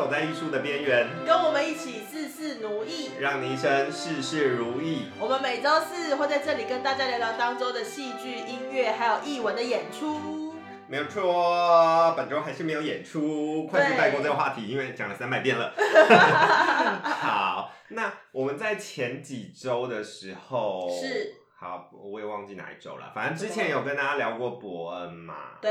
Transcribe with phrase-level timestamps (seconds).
[0.00, 5.10] 走在艺术的边缘，跟我们一起事事如意，让你一生事事如意。
[5.20, 10.54] 我们每周四会在这里跟大家聊聊当周的戏剧、音乐，还有艺文的演出。
[10.88, 15.74] 没有错，本周还是没有演出，快速带过这个话题，因为讲了三百遍了。
[17.04, 25.58] 好，那我们在前几周的时候是好，我也忘记哪一周了，反正之前有跟大家聊过伯恩嘛。
[25.60, 25.70] 对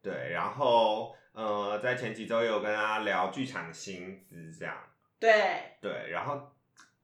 [0.00, 4.74] 对，然后呃，在前几周也有跟大家聊剧场薪资这样。
[5.20, 6.50] 对，对，然后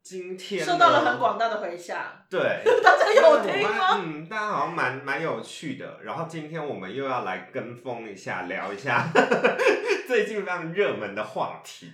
[0.02, 1.98] 今天受到了很广大的回响。
[2.30, 4.00] 对， 大家有听吗？
[4.02, 5.98] 嗯，大家好像蛮蛮有趣的。
[6.02, 9.06] 然后今天我们又要来跟风一下，聊一下
[10.08, 11.92] 最近非常热门的话题，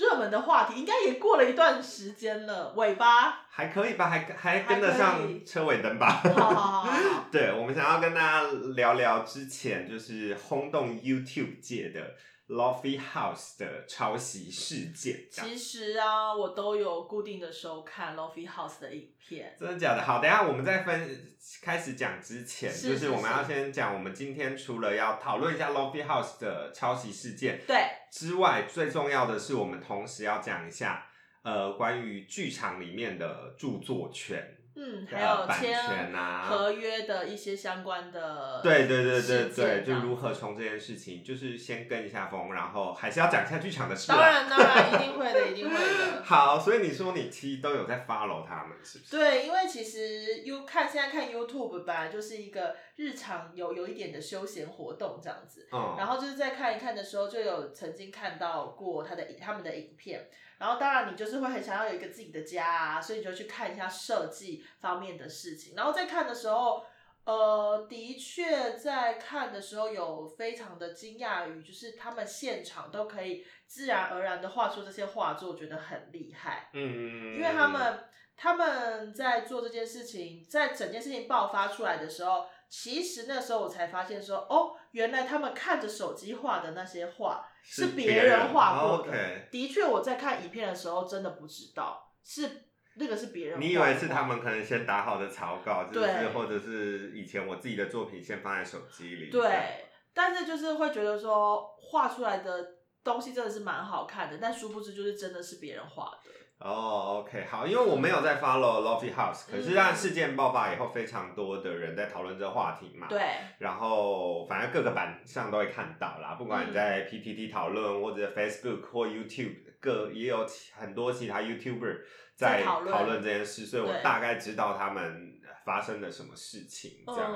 [0.00, 3.40] 热门的话题应该也过了一段时间了，尾巴。
[3.50, 4.08] 还可以吧？
[4.08, 6.22] 还还跟得上车尾灯吧？
[6.24, 7.24] 好好好好好。
[7.30, 8.42] 对，我们想要跟大家
[8.74, 12.14] 聊聊之前就是轰动 YouTube 界的
[12.50, 19.56] Lofi House 的抄袭事件，其实啊，我都有固定的收看 Lofi House 的影片。
[19.56, 20.02] 真的假的？
[20.02, 31.06] 好，等一下我们在分开始讲之前，是就是我们要先讲，我们今天除了要讨论一下 Lofi House 的抄袭事件对，之外，最重要的是我们同时要讲一下，
[31.42, 38.60] 呃，关于剧场里面的著作权嗯，还有签合约的一些相关的。
[38.62, 44.16] 对对对对对，就如何从这件事情，就是先跟一下风，然后还是要讲一下剧场的事、啊。
[44.16, 44.24] 当。
[44.24, 46.22] 然当然，一定会的，一定会的。
[46.24, 49.16] 好，所以你说你其实都有在 follow 他们，是不是？
[49.16, 60.28] 对，因为其实 You 看现在看 YouTube 本来就是一个日常有有一点的休闲活动这样子，嗯，然后就是在看一看的时候，就有曾经看到过他的他们的影片，
[60.60, 66.86] 然后当然你就是会很想要有一个自己的家啊，所以你就去看一下设计方面的事情，然后在看的时候。
[67.22, 76.70] 呃，的确，在看的时候有非常的惊讶于，就是他们现场都可以自然而然的画出这些画作，觉得很厉害。
[76.72, 78.04] 嗯，因为他们
[78.36, 89.10] 他们在做这件事情，在整件事情爆发出来的时候，其实那时候我才发现说，哦，原来他们看着手机画的那些画是别别人人画过的。
[89.10, 92.48] OK 的确，我在看影片的时候真的不知道是
[92.94, 93.60] 那个是别人。
[93.60, 99.30] 你以为是他们可能先打好的草稿，就是对或者是以前我自己的作品先放在手机里。
[99.30, 106.29] 对，但是就是会觉得说画出来的东西真的是蛮好看的，但殊不知就是真的是别人画的。
[106.62, 113.08] 哦、o k 好，因为我没有在 follow Lofi House，可是嗯让事件爆发以后，非常多的人在讨论这个话题嘛。。
[113.08, 113.22] 对，
[113.58, 122.00] 然后反正各个版上都会看到啦，不管你嗯在 PTT 讨论或者 Facebook 或 YouTube 各也有很多其他 YouTuber
[122.36, 127.34] 在在讨论这件事，所以我大概知道他们发生了什么事情这样。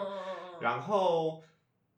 [0.60, 1.42] 然后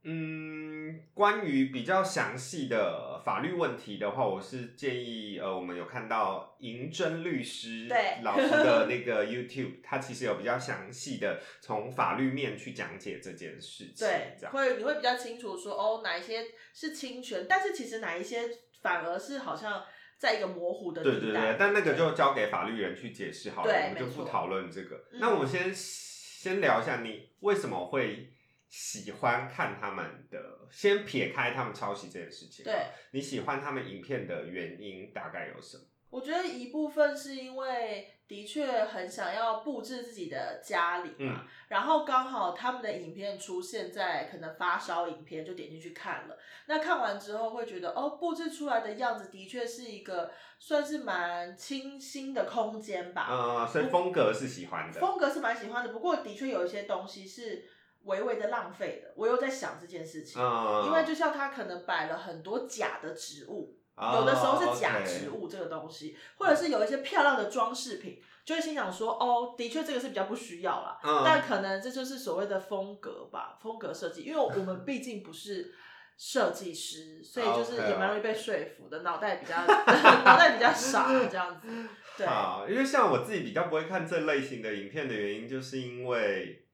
[0.04, 0.65] 嗯
[1.14, 14.52] 关于比较详细的法律问题的话，我是建议，呃，我们有看到银针律师对老师的那个 YouTube，他其实有比较详细的从法律面去讲解这件事情，对这，样。
[14.52, 18.42] 会你会比较清楚说哦，哪一些是侵权，但是其实哪一些
[18.82, 19.82] 反而是好像
[20.18, 21.02] 在一个模糊的。
[21.02, 24.96] 对对对，但那个就交给法律人去解释好了，我们就不讨论这个。
[25.12, 28.32] 嗯那我们先先聊一下，你为什么会
[28.68, 30.38] 喜欢看他们的？
[30.70, 32.74] 先撇开他们抄袭这件事情，对，
[33.12, 35.84] 你喜欢他们影片的原因大概有什么？
[36.10, 46.38] 我觉得一部分是因为的确很想要布置自己的家里嘛，嗯然后刚好他们的影片出现在可能发烧影片，就点进去看了。
[46.66, 53.26] 那看完之后会觉得，哦，布置出来的样子的确是一个算是蛮清新的空间吧。
[53.28, 55.00] 呃，所以风格是喜欢的。
[55.00, 57.68] 风格是蛮喜欢的，不过的确有一些东西是
[58.06, 59.12] 微微的浪费的。
[59.14, 75.74] 我又在想这件事情，嗯，因为就像他可能摆了很多假的植物，哦有的时候是假植物这个东西，或者是有一些漂亮的装饰品，就会心想说，哦，的确这个是比较不需要啦，嗯但可能这就是所谓的风格吧，风格设计，因为我们毕竟不是。
[76.18, 79.54] 设计师，所以就是也蛮容易被说服的，脑袋比较
[80.24, 81.68] 脑袋比较傻这样子。
[82.16, 86.65] 对，好，因为像我自己比较不会看这类型的影片的原因，就是因为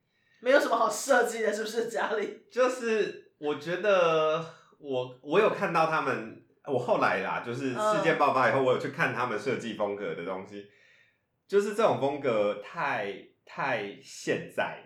[0.43, 2.43] 没有什么好设计的，是不是家里？
[2.51, 4.45] 就是我觉得
[4.79, 10.67] 我我有看到他们，我后来啦，就是嗯事件爆发以后，我有去看他们设计风格的东西，
[11.47, 14.79] 就是这种风格太太现在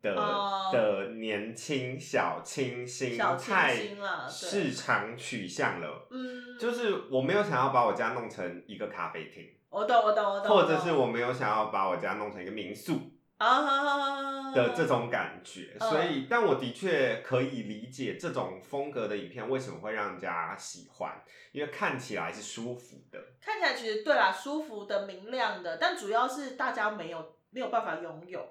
[0.00, 6.08] 的、哦的年轻小清新，小清太新啦对市场取向了。
[6.10, 10.48] 嗯，就是我没有想要把我家弄成一个咖啡厅，我懂，我懂，我懂。
[10.48, 12.98] 或者是我没有想要把我家弄成一个民宿，
[13.38, 21.12] 啊的这种感觉，嗯所以，但我的确可以理解这种风格的影片为什么会让人家喜欢，
[21.52, 23.18] 因为看起来是舒服的。
[23.40, 28.46] 看起来其实对啦，舒服的、明亮的，但主要是大家没有没有办法拥有。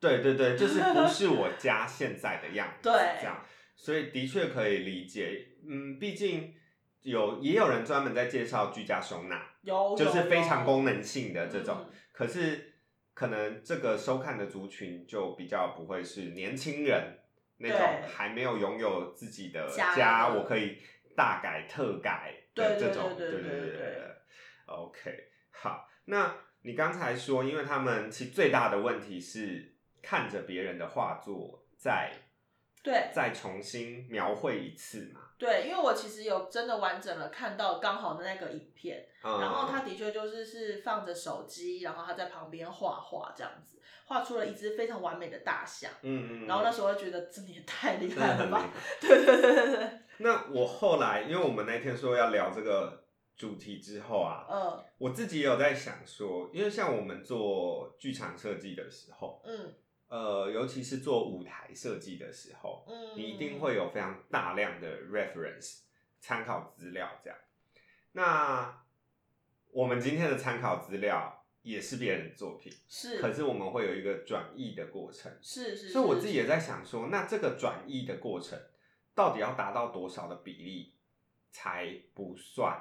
[0.00, 3.42] 对对对，就是不是我家现在的样子， 对这样，
[3.74, 5.48] 所以的确可以理解。
[5.66, 6.54] 嗯，毕竟
[7.02, 12.67] 有也有人专门在介绍居家收纳，有就是非常功能性的这种，可是
[13.18, 17.18] 可能这个收看的族群就比较不会是年轻人
[17.56, 20.78] 那种还没有拥有自己的家家，我可以
[21.16, 24.14] 大改特改的对对这种，对对对对对对
[24.66, 26.32] OK，好，那
[26.62, 32.12] 你刚才说，因为他们其实最大的问题是看着别人的画作再
[32.84, 33.10] 对。
[33.12, 45.90] 再重新描绘一次嘛，对，因为我其实有真的完整的看到刚好的那个影片，嗯、然后他的确就是是放着手机，然后他在旁边画画这样子，画出了一只非常完美的大象。
[46.02, 48.68] 嗯嗯，然后那时候就觉得这也太厉害了吧害！
[49.00, 53.04] 对对对对对，那我后来，因为我们那天说要聊这个
[53.36, 54.84] 主题之后啊，嗯。
[54.98, 59.72] 我自己也有在想说，因为像我们做剧场设计的时候，嗯
[60.08, 65.80] 呃，尤其是做舞台设计的时候，嗯，你一定会有非常大量的 reference
[66.18, 67.38] 参考资料这样。
[68.12, 68.84] 那
[69.70, 78.58] 我们今天的参考资料也是别人的作品，是，可是我们会有一个转译的过程，是是，是所以我自己也在想说，那这个转译的过程
[79.14, 80.94] 到底要达到多少的比例
[81.50, 82.80] 才不算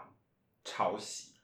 [0.64, 1.37] 抄袭？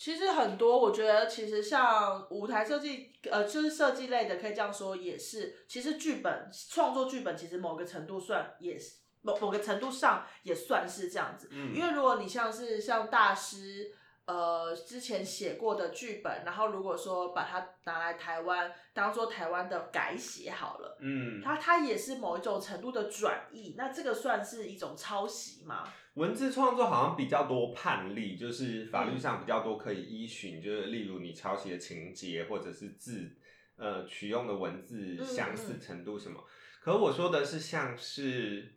[0.00, 5.54] 其实很多，我觉得其实像舞台设计，呃，就是设计类的，可以这样说，也是。
[5.68, 11.50] 其实剧本创作剧本，其实某个程度算也是某某个程度上也算是这样子。
[11.52, 13.92] 嗯因为如果你像是像大师，
[14.30, 25.82] 呃，之前写过的剧本，然后如果说把它拿来台湾当做台湾的改写好了，嗯，它它也是某一种程度的转译，那这个算是一种抄袭吗？
[26.14, 33.36] 文字创作好像比较多判例，就是法律上比较多可以依循，就是例如你抄袭的情节或者是字，
[33.76, 36.40] 呃，取用的文字嗯相似程度什么。
[36.80, 38.74] 可我说的是像是，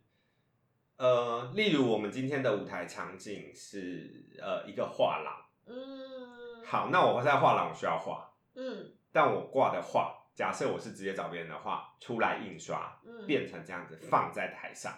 [0.98, 14.94] 呃，例如我们今天的舞台场景是呃一个画廊，嗯，，好，那我在画廊我需要画，嗯但我挂的画，假设我是直接找别人的画出来印刷，嗯，变成这样子放在台上，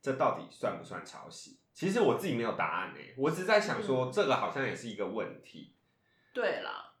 [0.00, 1.58] 这到底算不算抄袭？
[1.72, 5.74] 其实我自己没有答案诶，我只是在想说，嗯这个好像也是一个问题。
[6.32, 6.94] 对啦，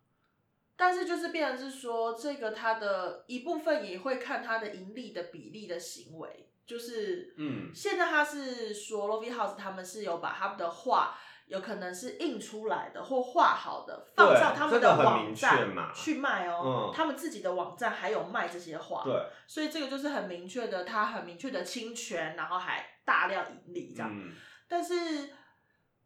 [0.76, 7.72] 但是就是变成是说，这个它的一部分也会看它的盈利的比例的行为，就是嗯。
[7.74, 11.18] 现在他是说 l o v y House 他们是有把他们的画。
[11.50, 15.90] 有可能是印出来的或画好的，放上他们的网站嘛。
[15.92, 16.94] 去卖哦、嗯。
[16.94, 19.12] 他们自己的网站还有卖这些画，对，
[19.48, 24.12] 所以这个就是很明确的，他很明确的侵权，然后还大量盈利这样。
[24.14, 24.32] 嗯。
[24.68, 24.94] 但是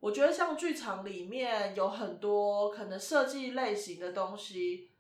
[0.01, 4.93] 我觉得像剧场里面有很多可能设计类型的东西，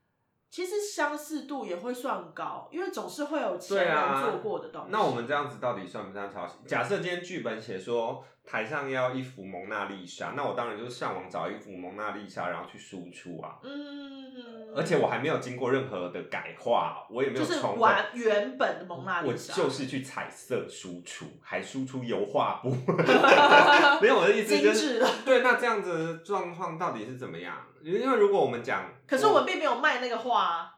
[0.54, 4.88] 其实相似度也会算高，因为总是会有前人做过的东西。
[4.92, 6.54] 那我们这样子到底算不算抄袭？
[6.64, 13.58] 假设今天剧本写说台上要一幅蒙娜丽莎，那我当然就是上网找一幅蒙娜丽莎，然后去输出啊。
[13.62, 22.70] 嗯，而且我还没有经过任何的改画，我也没就是有重绘完原本的蒙娜我丽莎，我就是去彩色输出，还输出油画布。
[24.02, 25.02] 没有我的意思精就是。
[25.24, 27.56] 对，那这样子的状况到底是怎么样？
[27.82, 30.74] 因为如果我们讲，可是我们并没有卖那个画啊，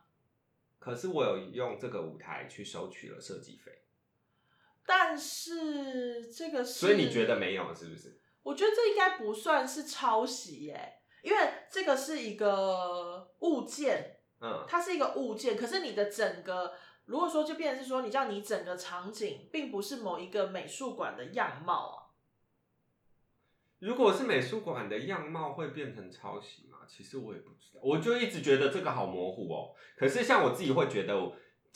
[0.78, 3.72] 可是我有用这个舞台去收取了设计费，
[4.86, 8.20] 但是这个是，所以你觉得没有是不是？
[8.42, 11.38] 我觉得这应该不算是抄袭耶，因为
[11.68, 16.74] 这个是一个物件，嗯，它是一个物件，可是你的整个，
[17.06, 21.96] 如果说就变成是说，你知道你整个场景并不是某一个美术馆的样貌啊，
[23.80, 26.78] 如果是美术馆的样貌会变成抄袭吗？
[26.86, 29.74] 其实我也不知道，我就一直觉得这个好模糊哦。
[29.96, 31.14] 可是像我自己会觉得，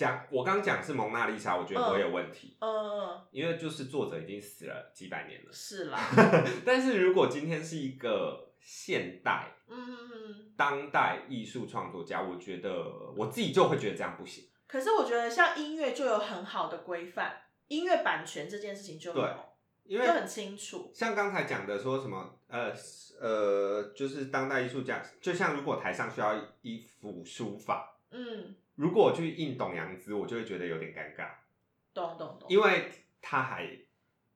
[0.00, 5.52] 讲我刚讲是蒙娜丽莎，我觉得不会有问题，嗯，因为就是作者已经死了几百年了。
[5.52, 6.00] 是啦，
[6.64, 12.82] 但是如果今天是一个现代嗯，当代艺术创作家，我觉得
[13.14, 14.48] 我自己就会觉得这样不行。
[14.66, 19.28] 可是我觉得像音乐就有很好的规范，音乐版权这件事情就对有，
[19.84, 22.72] 因为就很清楚，像刚才讲的说什么，呃
[23.20, 31.28] 呃，就是当代艺术家，就像如果台上需要一幅书法，嗯，如果我去印董阳姿，我就会觉得有点尴尬，
[31.92, 33.68] 懂懂懂，因为他还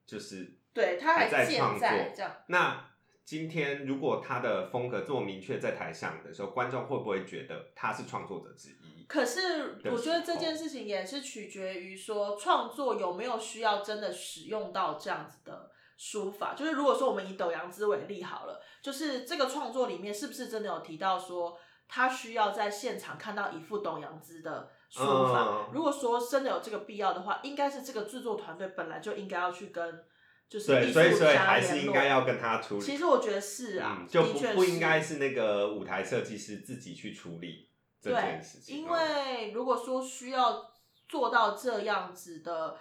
[0.05, 2.91] 就是对，他还在创作在这样，那
[3.25, 9.07] 今天如果他的风格这么明确在台上的时候，观众会不会觉得他是创作者之一？
[9.09, 16.53] 可是我觉得这件事情也是取决于说创作有没有需要真的使用到这样子的书法。
[16.55, 25.69] 就是如果说我们以斗阳之为例好了，就是这个创作里面是不是真的有提到说他需要在现场看到一幅董阳之的书法？
[25.69, 30.05] 嗯如果说真的有这个必要的话，应该是这个制作团队本来就应该要去跟
[30.49, 32.81] 就是对，艺所以所以还是应该要跟他处理。
[32.81, 38.79] 其实我觉得是啊，嗯，就不不应该是那个舞台设计师自己去处理这对件事，情。
[38.79, 40.71] 因哦为如果说需要
[41.09, 42.79] 做到这样子的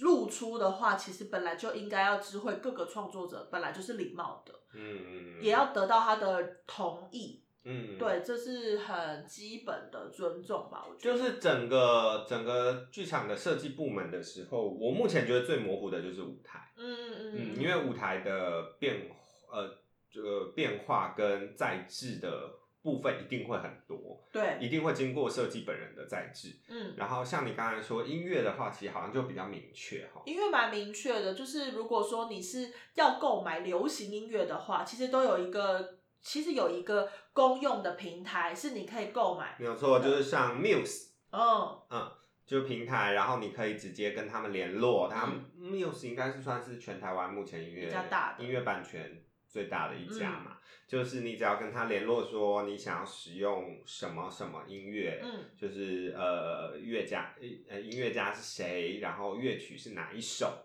[0.00, 7.43] 露出的话，其实本来就应该要知会各个创作者本来就是礼貌的，嗯嗯，嗯也要得到他的同意。
[7.64, 11.18] 嗯，对，这是很基本的尊重吧，我觉得。
[11.18, 16.72] 就是整个整个剧场的设计部门的时候，我目前觉得最模糊的就是舞台。
[16.76, 19.08] 嗯嗯嗯嗯，因为舞台的变
[19.50, 19.78] 呃
[20.10, 22.50] 这个变化跟在制的
[22.82, 26.54] 部分一定会很多，对，一定会经过设计本人的在制。
[26.68, 30.20] 嗯，然后像你刚才说音乐的话，其实好像就比较明确哈。
[30.26, 39.54] 音乐蛮明确的，就是如果说你是要购买流行音乐的话，其实都有一个，其实有一个公用的平台是你可以购买。
[39.60, 41.10] 没有错，就是像 Muse。
[41.30, 42.10] 嗯嗯，
[42.46, 45.08] 就平台，然后你可以直接跟他们联络。
[45.08, 50.56] 他们 Muse 应该是算是全台湾目前音乐嗯比较大的音乐版权最大的一家嘛。
[50.86, 57.34] 就是你只要跟他联络说你想要使用什么什么音乐，嗯，就是呃乐家
[57.68, 60.64] 呃音乐家是谁，然后乐曲是哪一首。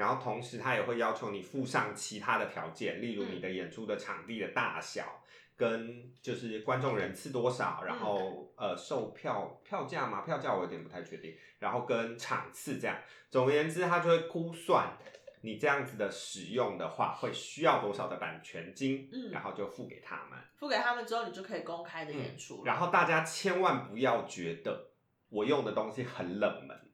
[0.00, 5.22] 然后同时，他也会要求你附上其他的条件，例如你的演出的场地的大小，
[5.54, 12.96] 跟就是观众人次多少，然后呃售票票价嘛，票价我有点不太确定，然后跟场次这样。
[13.30, 14.96] 总而言之，他就会估算
[15.42, 20.38] 你这样子的使用的话，会需要多少的版权金，嗯然后就付给他们。
[20.56, 24.90] 付给他们之后，你就可以公开的演出、嗯然后大家千万不要觉得
[25.28, 26.89] 我用的东西很冷门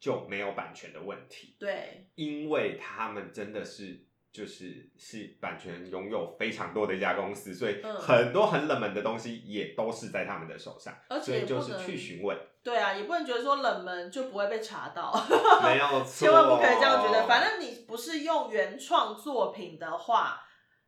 [0.00, 4.02] 就没有版权的问题，对，因为他们真的是
[4.32, 7.94] 就是是版权拥有非常多的一家公司，所以嗯。
[8.00, 15.12] 很多很冷门的东西也都是在他们的手上，而所以就是去询问，对啊，也不能觉得说冷门就不会被查到，
[15.62, 17.26] 没有错，千万不可以这样觉得。
[17.26, 20.40] 反正你不是用原创作品的话，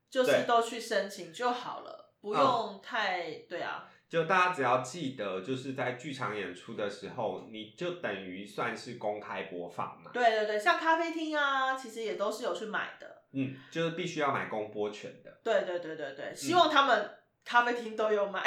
[0.09, 0.47] 就是对。
[0.47, 10.11] 都去申请就好了，不用太、对啊，就大家只要记得，就是在剧场演出的时候，你就等于算是公开播放嘛。
[10.13, 13.23] 对对对，像咖啡厅啊，其实也都是有去买的。
[13.33, 17.11] 嗯，就是必须要买公播权的，对对对对嗯对，希望他们
[17.43, 18.45] 咖啡厅都有买。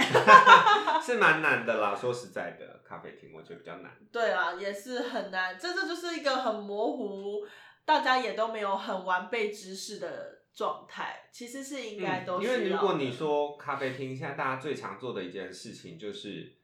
[1.02, 1.96] 是蛮难的啦。
[2.00, 3.92] 说实在的，咖啡厅我觉得比较难。
[4.12, 7.44] 对啊，也是很难，这这就是一个很模糊，
[7.84, 11.30] 大家也都没有很完备知识的状态。
[11.32, 16.56] 其实是应该都因为如果你说咖啡厅，现在大家最常做的一件事情就是，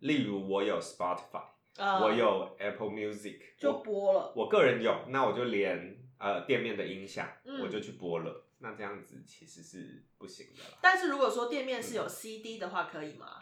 [0.00, 1.42] 例如我有 Spotify，、
[1.76, 8.44] 呃我有 Apple Music，就播了，我个人有，那我就连呃店面的音响、嗯我就去播了。
[8.60, 10.78] 那这样子其实是不行的啦。
[10.82, 13.38] 但是如果说店面是有 CD 的话，可以吗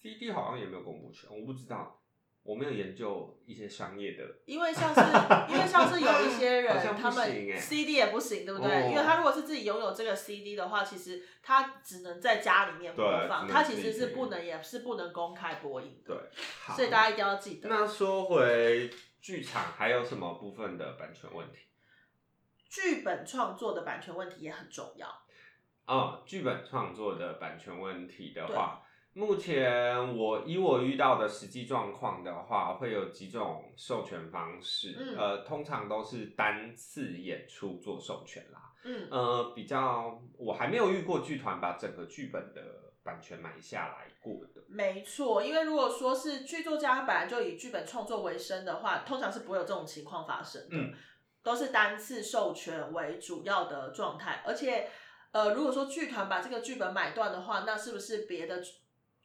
[0.00, 1.97] ？CD 好像也没有公布权，我不知道，
[2.48, 4.24] 我没有研究一些商业的。
[4.46, 5.00] 因为像是
[5.52, 8.84] 因为像是有一些人他们 CD 也不行，对不对？
[8.84, 16.14] 哦因为他如果是自己拥有这个 CD 的话，其实他只能在家里面播放，他其实是不能也是不能公开播映的。
[16.14, 17.68] 对，所以大家一定要记得。
[17.68, 18.88] 那说回
[19.20, 21.58] 剧场，还有什么部分的版权问题？
[22.70, 25.06] 剧本创作的版权问题也很重要。
[25.86, 28.82] 哦，剧本创作的版权问题的话，
[29.18, 38.72] 目前我以我遇到的实际状况的话，会有几种授权方式，嗯呃，通常都是单次演出做授权啦。
[38.84, 42.62] 嗯，呃，比较我还没有遇过剧团把整个剧本的
[43.02, 44.62] 版权买下来过的。
[44.68, 50.76] 没错，因为如果说是剧作家他本来就以剧本创作为生的话，通常是不会有这种情况发生的。
[50.76, 50.94] 嗯
[51.40, 54.90] 都是单次授权为主要的状态，而且，
[55.30, 58.60] 呃，如果说剧团把这个剧本买断的话，那是不是别的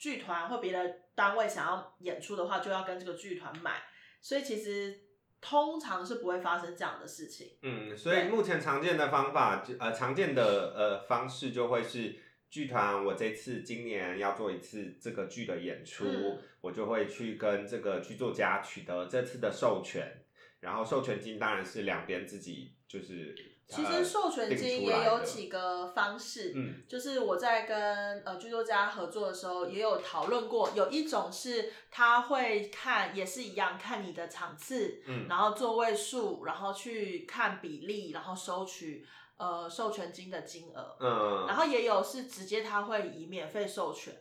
[0.04, 3.82] 剧团或别的单位想要演出的话，就要跟这个剧团买？
[4.22, 5.00] 所以其实
[5.40, 7.56] 通常是不会发生这样的事情。
[7.62, 12.18] 嗯，所以目前常见的方法，就呃，常见的呃方式就会是
[12.50, 20.26] 剧团，我这次今年要做一次这个剧的演出，嗯我就会去跟这个剧作家取得这次的授权，
[20.60, 23.34] 然后授权金当然是两边自己就是。
[23.68, 26.84] 其呃实授权金也有几个方式，嗯。
[26.88, 35.28] 就是我在跟呃剧作家合作的时候，也有讨论过，有一种是他会看，也是一样看你的场次，嗯。
[35.28, 39.06] 然后座位数，然后去看比例，然后收取
[39.38, 44.14] 呃授权金的金额，嗯，然后也有是直接他会以免费授权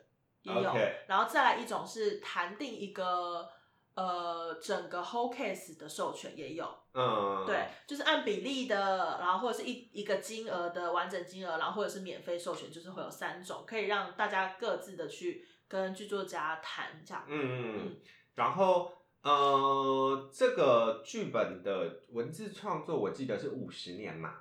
[0.42, 0.74] 也有
[1.06, 3.48] 然后再来一种是谈定一个
[3.94, 17.24] 呃整个 whole case 的授权也有，嗯，对，就是按比例的，然后或者是一一个金额的完整金额，然后或者是免费授权，就是会有三种，可以让大家各自的去跟剧作家谈这样。
[17.28, 17.78] 嗯嗯。
[17.78, 17.96] 嗯，
[18.34, 24.40] 然后呃，这个剧本的文字创作，我记得是五十年嘛，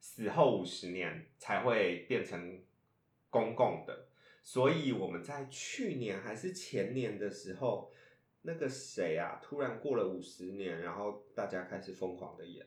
[0.00, 2.60] 死后五十年才会变成
[3.30, 4.08] 公共的，
[4.42, 7.92] 所以我们在去年还是前年的时候，
[8.42, 12.66] 那个谁啊，突然过了五十年，然后大家开始疯狂的演，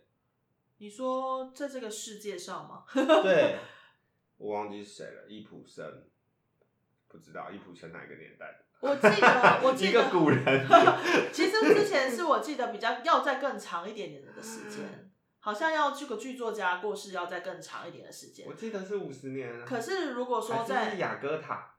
[0.78, 2.84] 你说在这个世界上吗？
[2.94, 3.58] 对，
[4.38, 6.06] 我忘记是谁了，易卜生，
[7.08, 8.66] 不知道易卜生哪个年代的。
[8.82, 10.68] 我记得，我一记得 个古人，
[11.32, 18.54] 其实之前是我记得比较要再更长一点点的时间，好像要这个剧作家过世要再更长一点的时间我。
[18.54, 19.64] 记得是五十年啊。
[19.66, 21.76] 可是如果说在雅歌塔，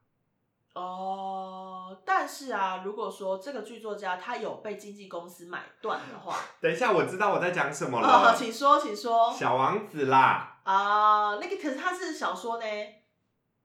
[0.75, 8.09] 哦，但是啊，如果说这个剧作家他有被经纪公司买断的话， 等一下我知道我在讲什么了。
[8.09, 9.31] 哦， 请说，请说。
[9.33, 12.65] 小王子啦，啊，那个可是他是小说呢，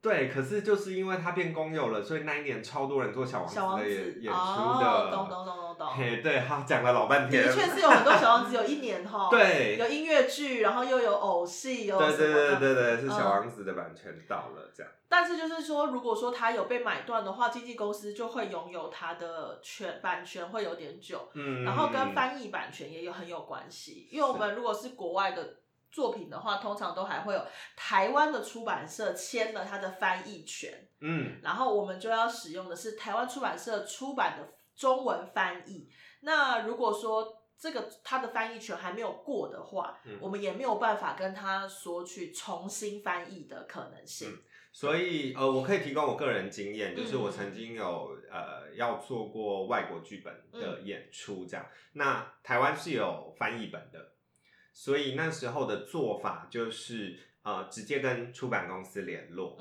[0.08, 5.12] 对，可是就是因为他变公有了，所以那一年超多人做小王小王子的演子演出哦，的。
[5.12, 5.88] 懂懂懂懂懂。
[5.88, 7.46] 嘿，对，他讲了老半天。
[7.46, 14.92] 的确是有很多小王子，有一年哈，，对，有音乐剧，然后又有偶戏，有对对什么的对对对，是嗯小王子的版权到了这样。
[15.10, 24.08] 但是就是说，如果说他有被买断的话，经纪公司就会拥有他的权版权会有点久，嗯，然后跟翻译版权也有很有关系。
[24.12, 25.56] 因为我们如果是国外的
[25.92, 35.90] 作品的话，通常都还会有台湾的出版社签了他的翻译权，嗯然后我们就要使用的是台湾出版社出版的中文翻译。
[36.22, 44.30] 那如果说这个他的翻译权还没有过的话，嗯我们也没有办法跟他索取重新翻译的可能性。
[44.32, 44.38] 嗯
[44.70, 51.66] 所以呃，我可以提供我个人经验，就是嗯我曾经有呃要做过外国剧本嗯的演出，这样。
[51.94, 54.12] 那台湾是有翻译本的，
[54.80, 59.58] 所以那时候的做法就是呃直接跟出版公司联络，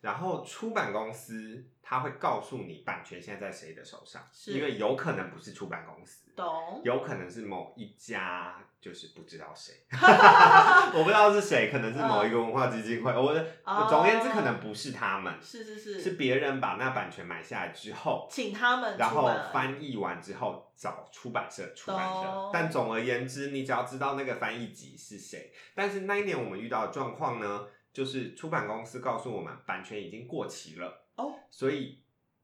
[0.00, 6.80] 然后出版公司他会告诉你版权现在在谁的手上，是因为有可能不是出版公司，懂。
[6.84, 13.12] 有可能是某一家，就是不知道谁， 我不知道是谁，可能是某一个文化基金会。
[13.12, 22.50] 我的哦总而言之，可能不是他们，是是是，是别人把那版权买下来之后，请他们然后翻译完之后找出版社出版社。
[22.52, 25.52] 但总而言之，你只要知道那个翻译集是谁。
[25.74, 32.02] 但是那一年我们遇到的状况呢，就是出版公司告诉我们版权已经过期了，哦，所以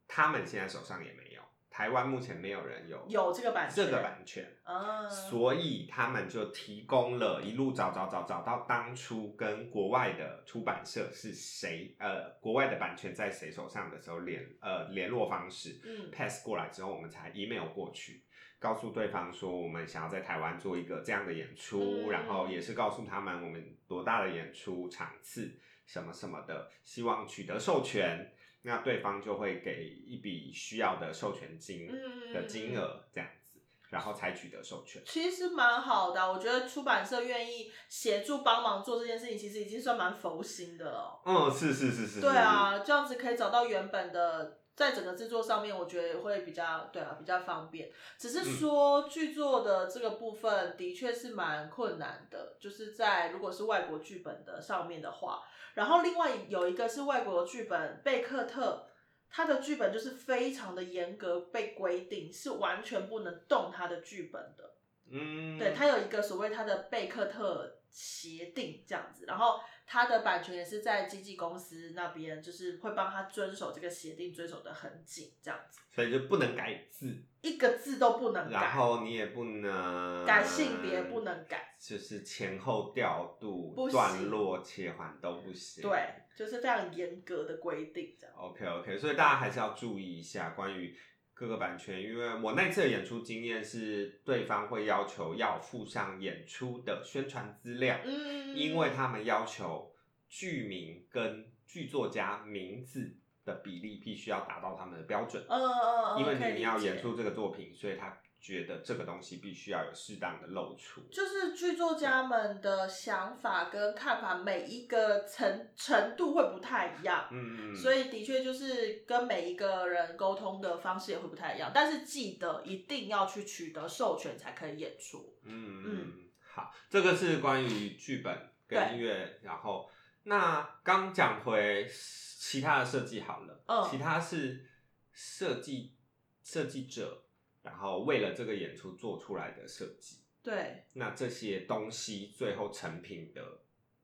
[0.09, 1.36] 他们现在手上也没有。
[1.77, 18.25] 台湾目前没有人有有这个版权这个版权，啊，所以他们就提供了一路找找找找到当初跟国外的出版社是谁，呃，国外的版权在谁手上的时候联呃联络方式嗯 pass 过来之后，我们才 email 过去，
[18.59, 28.33] 告诉对方说我们想要在台湾做一个这样的演出，嗯然后也是告诉他们我们多大的演出场次什么什么的，希望取得授权。
[28.67, 35.01] 那对方就会给一笔需要的授权金嗯的金额，这样子，然后才取得授权。
[35.07, 41.23] 其实蛮好的啊，我觉得出版社愿意协助帮忙做这件事情，其实已经算蛮佛心的了。
[41.25, 47.89] 嗯，是是是是，对啊，这样子可以找到原本的，在整个制作上面，我觉得会比较对啊，比较方便。
[48.19, 55.45] 只是说剧作的这个部分的确是蛮困难的，就是在如果是外国剧本的上面的话，
[55.77, 58.89] 然后另外有一个是外国的剧本，贝克特。
[59.29, 64.77] 他的剧本就是非常的严格被规定，是完全不能动他的剧本的。
[65.11, 85.83] 嗯，对，他有一个所谓他的贝克特协定这样子，然后它的版权也是在经纪公司那边，就是会帮他遵守这个协定，遵守的很紧这样子，所以就不能改字，一个字都不能改然，后你也不能改性别不，能改，就是前后调度不、段落切换都不行。
[85.83, 88.35] 对，就是非常严格的规定这样。
[88.37, 90.99] ，OK OK，所以大家还是要注意一下关于
[91.38, 99.92] 各个版权，因为我那次的演出经验是，对方会要求要附上演出的宣传资料，嗯，因为他们要求
[100.31, 105.44] 剧名跟剧作家名字的比例必须要达到他们的标准。
[105.46, 111.01] 嗯嗯嗯，因为你要演出这个作品，所以他觉得这个东西必须要有适当的露出。
[111.11, 117.29] 就是剧作家们的想法跟看法，每一个程程度会不太一样。
[117.33, 125.37] 嗯嗯，所以的确就是跟每一个人沟通的方式也会不太一样，但是记得一定要去取得授权才可以演出。
[125.43, 128.33] 嗯嗯，好，这个是关于剧本
[128.69, 129.91] 跟音乐，然后
[130.23, 134.65] 那刚讲回其他的设计好了，嗯其他是
[135.13, 135.97] 设计
[136.45, 137.26] 设计者，
[137.67, 140.19] 然后为了这个演出做出来的设计。
[140.41, 143.43] 对，那这些东西最后成品的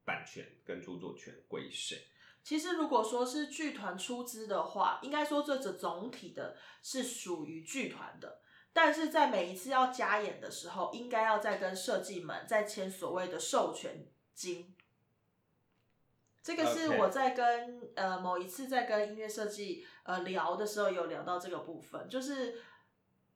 [0.05, 2.09] 版权跟著作权归谁？
[2.42, 8.40] 其实如果说是剧团出资的话，应该说这这总体的是属于剧团的。
[8.72, 14.75] 但是在每一次要加演的时候，应该要再跟设计们再签所谓的授权金。
[16.42, 22.61] 这个是我在跟呃某一次在跟音乐设计呃聊的时候有聊到这个部分，就是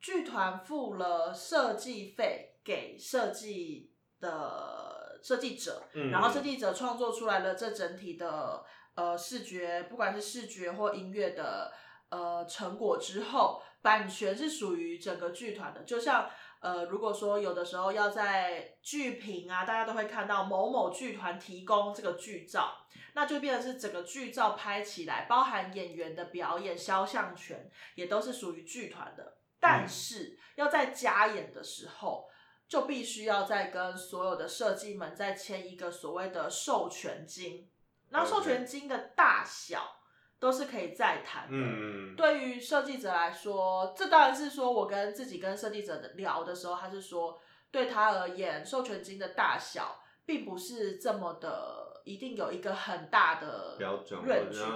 [0.07, 8.65] 剧团付了设计费给设计的设计者，嗯然后设计者创作出来了这整体的
[8.95, 11.73] 呃视觉，不管是视觉或音乐的
[12.11, 15.83] 呃成果之后，版权是属于整个剧团的。
[15.83, 29.39] 就像呃，如果说有的时候要在剧评啊，大家都会看到某某剧团提供这个剧照，那就变成是整个剧照拍起来，包含演员的表演、肖像权，也都是属于剧团的。
[29.69, 32.29] 但是要在加演的时候，
[32.69, 37.69] 就必须要再跟所有的设计们再签一个所谓的授权金，
[38.11, 39.97] 然后授权金的大小
[40.39, 41.57] 都是可以再谈的。
[41.57, 47.39] 嗯，对于设计者来说，这当然是说我跟自己跟设计者的聊的时候，他是说
[47.71, 54.23] 对他而言，授权金的大小并不是这么的，一定有一个很大的标准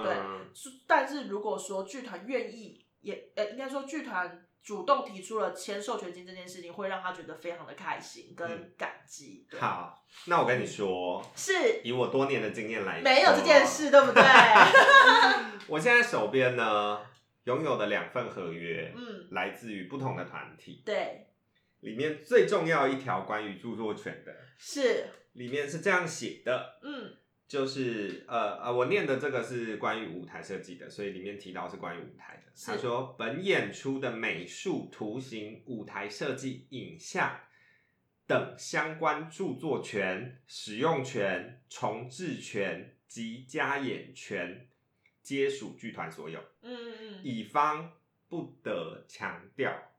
[0.03, 0.17] 对。
[0.87, 9.47] 但是如果说剧团愿意，也呃，应该说剧团主动提出了签授权金这件事情，会让他觉得非常的开心跟嗯感激。
[9.49, 14.21] 对，好，那我跟你说，是以我多年的经验来说，没有这件事，对不对？
[15.67, 17.01] 我现在手边呢
[17.45, 21.27] 拥有的两份合约，嗯，来自于不同的团体，对，
[21.79, 27.17] 里面最重要一条关于著作权的，是，里面是这样写的，嗯
[27.51, 32.43] 就是呃呃，我念的这个是关于舞台设计的，所以里面提到是关于舞台的。
[32.55, 32.71] 是。
[32.71, 37.41] 他说，本演出的美术、图形、舞台设计、影像
[38.25, 44.69] 等相关著作权、使用权、重置权及加演权，
[45.21, 47.91] 皆属剧团所有，嗯嗯嗯，乙方
[48.29, 49.90] 不得强调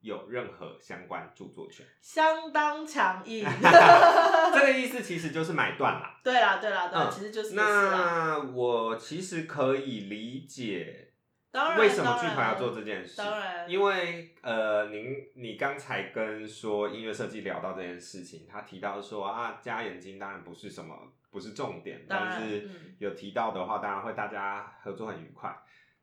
[0.00, 1.84] 有任何相关著作权。
[2.00, 3.44] 相当强硬。
[4.54, 6.20] 这个意思其实就是买断啦。
[6.24, 7.54] 对啦对啦对啦，嗯其实就是。
[7.54, 11.12] 那我其实可以理解
[11.52, 13.16] 当然，为什么剧团要做这件事。
[13.16, 20.94] 当然，因为呃，您你刚才跟说音乐设计聊到这件事情，他提到说啊，加眼睛当然不是什么
[21.30, 25.54] 不是重点，但是嗯有提到的话，当然会大家合作很愉快。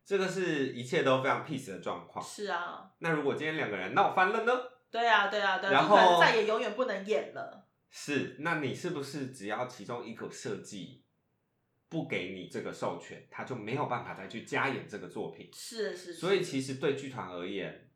[0.08, 2.24] 这个是一切都非常 peace 的状况。
[2.26, 4.54] 是啊，那如果今天两个人闹翻了呢？
[4.90, 7.68] 对啊对啊对啊，然就可能后再也永远不能演了。
[7.90, 11.04] 是，那你是不是只要其中一个设计
[11.90, 15.50] 不给你这个授权，他就没有办法再去加演这个作品？
[15.54, 17.90] 是是，所以其实对剧团而言，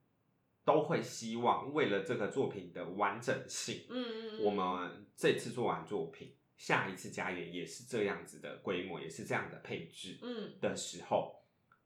[0.65, 10.59] 都会希望为了这个作品的完整性，嗯嗯嗯，我们这次做完作品，下一次加演也是这样子的规模，也是这样的配置嗯。
[10.59, 11.40] 的时候，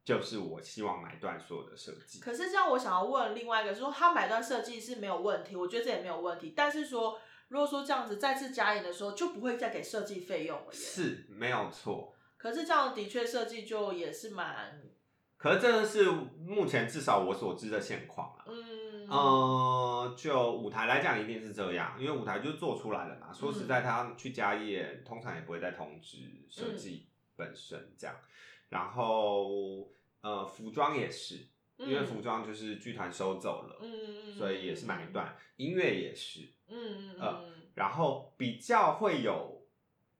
[0.05, 2.19] 就是我希望买断所有的设计。
[2.19, 6.53] 可是这样，我想要问另外一个说，他买断设计是没有问题，我觉得这也没有问题。
[6.55, 10.79] 但是说，如果说这样子再次加演的时候，就不会再给设计费用了耶。
[10.79, 14.79] 是没有错，可是这样的确设计就也是蛮，
[15.37, 18.45] 可是这个是目前至少我所知的现况啊。
[18.47, 23.33] 嗯，呃，就舞台来讲，一定是这样，因为舞台就做出来了嘛。
[23.33, 28.15] 说嗯实在，他去加演，通常也不会再通知设计本身这样。
[28.75, 29.87] 然后，
[30.19, 35.33] 呃，服装也是，因为嗯服装就是剧团收走了，嗯嗯嗯，所以也是买断。
[35.55, 37.15] 音乐也是，嗯，
[37.73, 39.65] 然后比较会有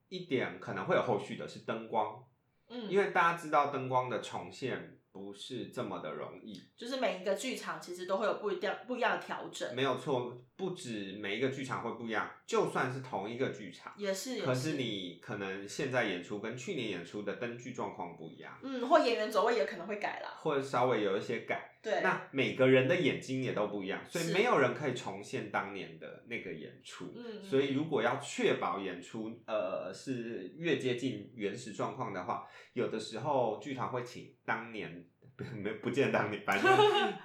[0.08, 2.24] 一点可能会有后续的是灯光，
[2.68, 6.62] 嗯，因为大家知道灯光的重现不是这么的容易。
[6.78, 21.72] 就是每一个剧场其实都会有不一样不一样的调整，没有错，不止每一个剧场会不一样，就算是同一个剧场，也是，可是你可能现在演出跟去年演出的灯具状况不一样，嗯，或演员走位也可能会改啦，或者稍微有一些改。
[21.82, 27.12] 对，那每个人的眼睛也都不一样，所以是没有人可以重现当年的那个演出。
[27.14, 35.15] 嗯，嗯所以如果要确保演出呃是越接近原始状况的话，有的时候剧团会请当年不
[35.54, 36.72] 没不见当你，反正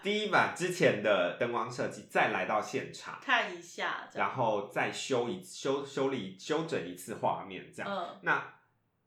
[0.04, 3.20] 第一版之前的灯光设计再来到现场。
[3.24, 7.92] 看一下，然后再修一修修理修整一次画面，这样。
[7.92, 8.54] 嗯那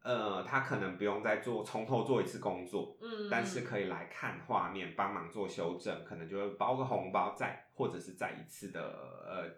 [0.03, 9.49] 呃，他可能不用再做从头做一次工作，嗯，但是可以来看画面，帮忙做修正，可能就会包个红包再，或者是再一次的呃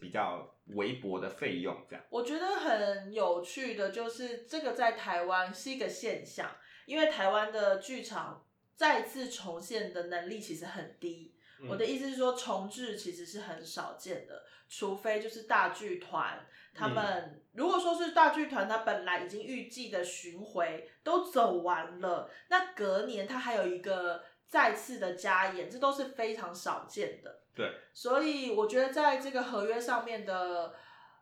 [0.00, 2.04] 比较微薄的费用这样。
[2.08, 6.48] 我觉得很有趣的就是这个在台湾是一个现象，
[6.86, 8.44] 因为台湾的剧场
[8.80, 11.34] 再次重现的能力其实很低。
[11.68, 27.42] 我的意思是说，重置其实是很少见的，除非就是大剧团，他们如果说是大剧团，他本来已经预计的巡回都走完了，那隔年他还有一个再次的加演，这都是非常少见的。
[27.54, 30.74] 对，所以我觉得在这个合约上面的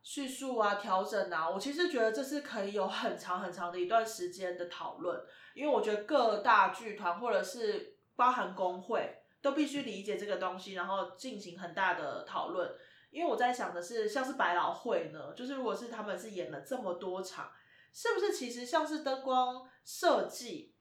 [0.09, 9.17] 叙述啊、调整啊，我其实觉得这是可以有很长很长的一段时间的讨论，因为我觉得各大剧团或者是包含工会。
[9.41, 12.69] 都必须理解这个东西，然后进行很大的讨论。
[13.11, 17.49] 因为我在想的是，像是百老汇呢，就是如果是他们是演了这么多场，
[17.93, 20.75] 是不是其实像是灯光设计，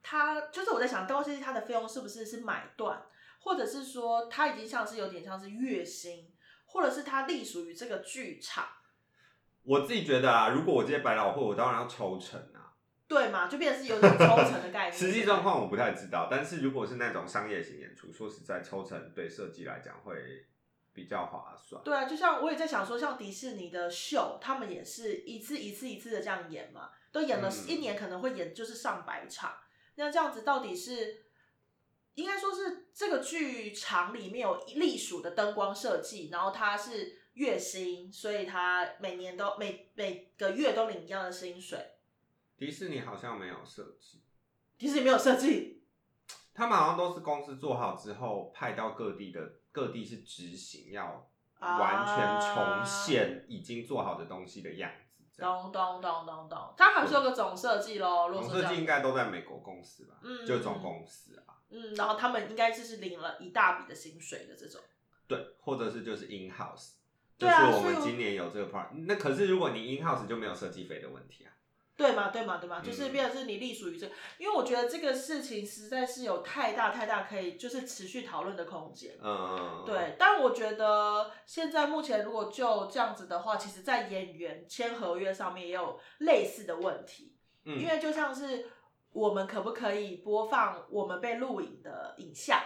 [0.00, 3.04] 它就是我在想灯光设计它的费用是不是是买断，
[3.40, 6.31] 或者是说它已经像是有点像是月薪，
[6.72, 8.66] 或者是它隶属于这个剧场。
[9.62, 12.74] 我自己觉得啊，如果我接百老汇，我当然要抽成啊。
[13.06, 14.92] 对嘛，就变成是有点抽成的概念。
[14.92, 20.46] 实际状况我不太知道，但是如果是那种商业型演出，说实在，抽成对设计来讲会
[20.94, 21.82] 比较划算。
[21.84, 29.56] 对啊，就像我也在想说，像迪士尼的秀，他们也是一次一次一次的这样演嘛，都演了一年，可能会演就是上百场。
[29.96, 31.21] 那这样子到底是
[32.14, 41.78] 应该说是这个剧场里面有隶属的灯光设计，然后它是月薪，所以他每年都每每个月都领一样的薪水。
[42.58, 44.22] 迪士尼好像没有设计，
[44.76, 45.84] 迪士尼没有设计，
[46.52, 49.40] 他们好像都是公司做好之后派到各地的，
[49.72, 51.28] 各地是执行，要
[51.60, 55.40] 完全重现已经做好的东西的样子。
[55.40, 58.30] 咚咚咚咚咚，它还是有个总设计喽。
[58.30, 60.16] 总设计应该都在美国公司吧？
[60.22, 61.56] 嗯，就总公司啊。
[61.72, 64.80] 嗯，然后他们应该就是领了一大笔的薪水的这种。
[65.26, 66.92] 对，或者是就是 in house，
[67.38, 68.88] 就是我们今年有这个 part。
[68.92, 71.52] 那可是如果你 in house 就没有设计费的问题啊。
[71.94, 74.06] 对嘛，对嘛，对嘛，就是变成是你隶属于这，
[74.38, 79.12] 因为我觉得这个事情实在是有太大太大可以就是持续讨论的空间。
[79.22, 80.16] 嗯，对。
[80.18, 87.36] 但我觉得现在目前如果就这样子的话，其实，在演员签合约上面也有类似的问题。
[87.66, 88.70] 嗯，因为就像是
[89.12, 92.60] 我们可不可以播放我们被录影的影像？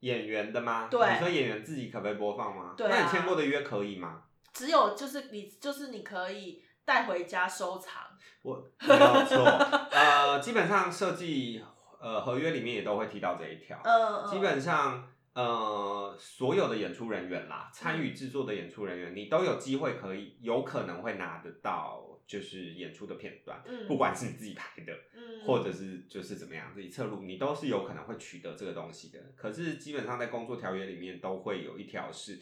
[0.00, 0.88] 演员的吗？
[0.90, 1.12] 对。
[1.12, 2.74] 你说演员自己可不可以播放吗？
[2.76, 2.88] 对。
[2.88, 4.22] 那你签过的约可以吗？
[4.52, 8.02] 只有就是你就是你可以带回家收藏。
[8.42, 9.44] 我没有错，
[9.92, 11.62] 呃，基本上设计
[12.00, 13.78] 呃合约里面也都会提到这一条。
[13.84, 29.18] 嗯基本上呃所有的演出人员啦，参与制作的演出人员，你都有机会可以有可能会拿得到，就是演出的片段，嗯，不管是你自己拍的，嗯，或者是就是怎么样自己侧录，你都是有可能会取得这个东西的。
[29.34, 32.38] 可是基本上在工作条约里面都会有一条是，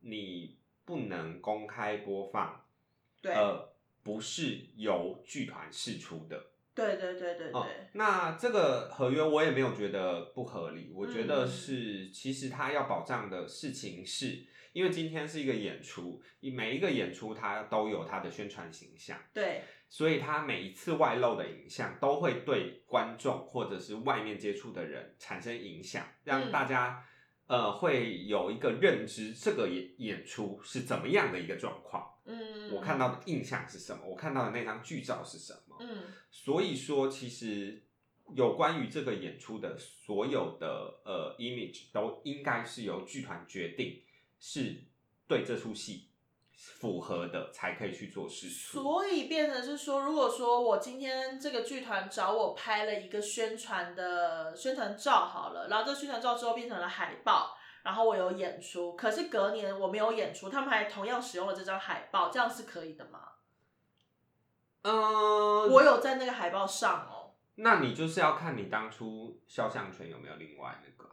[0.00, 2.64] 你不能公开播放，
[3.20, 3.74] 对，呃。
[4.00, 7.62] 不是由剧团释出的，对对对对对。
[7.92, 27.04] 那这个合约我也没有觉得不合理，我觉得是其实他要保障的事情是，因为今天是一个演出，每一个演出它都有它的宣传形象，对，所以它每一次外露的影像都会对观众或者是外面接触的人产生影响，让大家
[27.46, 32.14] 呃会有一个认知，这个演演出是怎么样的一个状况。
[32.26, 34.04] 嗯，我看到的印象是什么？
[34.06, 35.76] 我看到的那张剧照是什么？
[35.80, 37.82] 嗯，所以说其实
[38.36, 44.02] 有关于这个演出的所有的呃 image 都应该是由剧团决定，
[44.38, 44.84] 是
[45.26, 46.10] 对这出戏
[46.56, 48.48] 符合的才可以去做事。
[48.48, 57.56] 所以变成是说，如果说我今天这个剧团找我拍了一个宣传的宣传照好了，然后这宣传照之后变成了海报。
[57.84, 63.20] 然后我有演出，可是隔年我没有演出，他们还同样使用了这张海报，这样是可以的吗？
[64.82, 67.36] 嗯，我有在那个海报上哦。
[67.54, 71.08] 那你就是要看你当初肖像权有没有另外那个。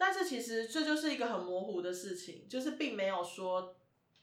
[0.00, 3.76] 但是其实这就是一个很模糊的事情，就是并没有说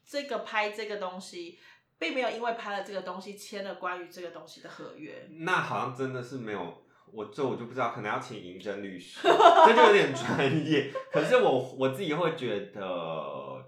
[0.04, 1.60] 这个拍这个东西，
[2.00, 5.30] 并没有因为拍了这个东西签了关于这个东西的合约。
[5.42, 6.84] 那好像真的是没有。
[7.14, 10.92] 我这我就不知道，可能要请银针律师，这就有点专业。
[11.10, 12.82] 可是我我自己会觉得，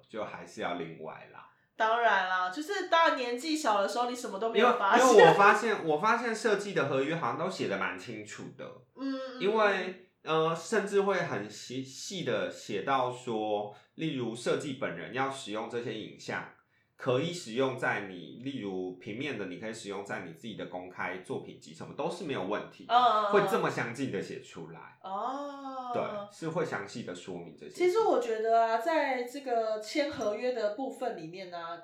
[0.09, 1.49] 就还是要另外啦。
[1.77, 5.07] 当然啦，就是当然年纪小的时候，你什么都没有发现。
[5.07, 8.69] 因为我发现，我发现设计的合约好像都写的蛮清楚的。
[8.97, 9.39] 嗯。
[9.39, 16.53] 因为呃，甚至会很细细的写到说，例如设计本人要使用这些影像。
[16.95, 22.85] 可以使用在你，例如平面的，你可以使用在你自己的公开作品集，什么都是没有问题
[23.31, 24.99] 会这么详尽的写出来。
[25.01, 27.73] 哦，对，是会详细的说明这些。
[27.73, 31.79] 其实我觉得啊，在这个签合约的部分里面呢、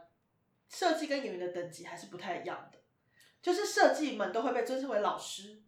[0.67, 2.79] 设计跟演员的等级还是不太一样的。
[3.41, 5.63] 就是设计们都会被尊称为老师，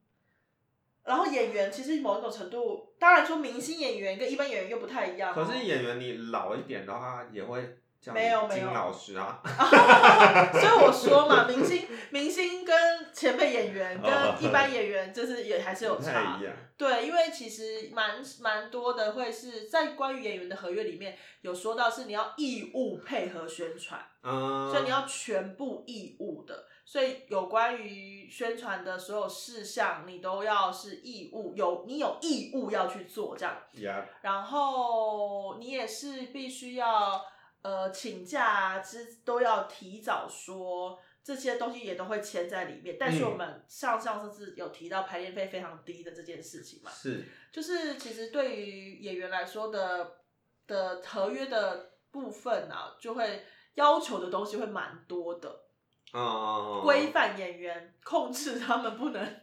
[1.07, 5.33] 然后演员其实某一种程度，当然说明星演员跟一般演员又不太一样、哦。
[5.33, 7.61] 可是演员你老一点的话，也会
[8.01, 9.39] 叫你没有没有金老师啊。
[10.51, 12.75] 所以我说嘛，明星明星跟
[13.13, 14.11] 前辈演员跟
[14.43, 16.43] 一般演员，就是也还是有不太差一。
[16.43, 16.53] 样。
[16.75, 26.66] 对，因为其实蛮蛮多的会是在关于演员的合约里面有说到，是你要义务配合宣传，嗯，所以你要全部义务的。
[26.89, 33.61] 所以有关于宣传的所有事项，你都要是义务，有你有义务要去做这样。
[33.73, 37.21] 呀，然后你也是必须要
[37.61, 42.95] 呃请假啊，之都要提早说，这些东西也都会签在里面。
[42.97, 43.31] 但是嗯。
[43.31, 50.19] 我们上上次有提到排练费非常低的这件事情嘛，是，就是其实对于演员来说的
[50.65, 55.66] 的合约的部分啊，就会要求的东西会蛮多的，
[56.17, 59.41] 嗯，规范演员，控制他们不能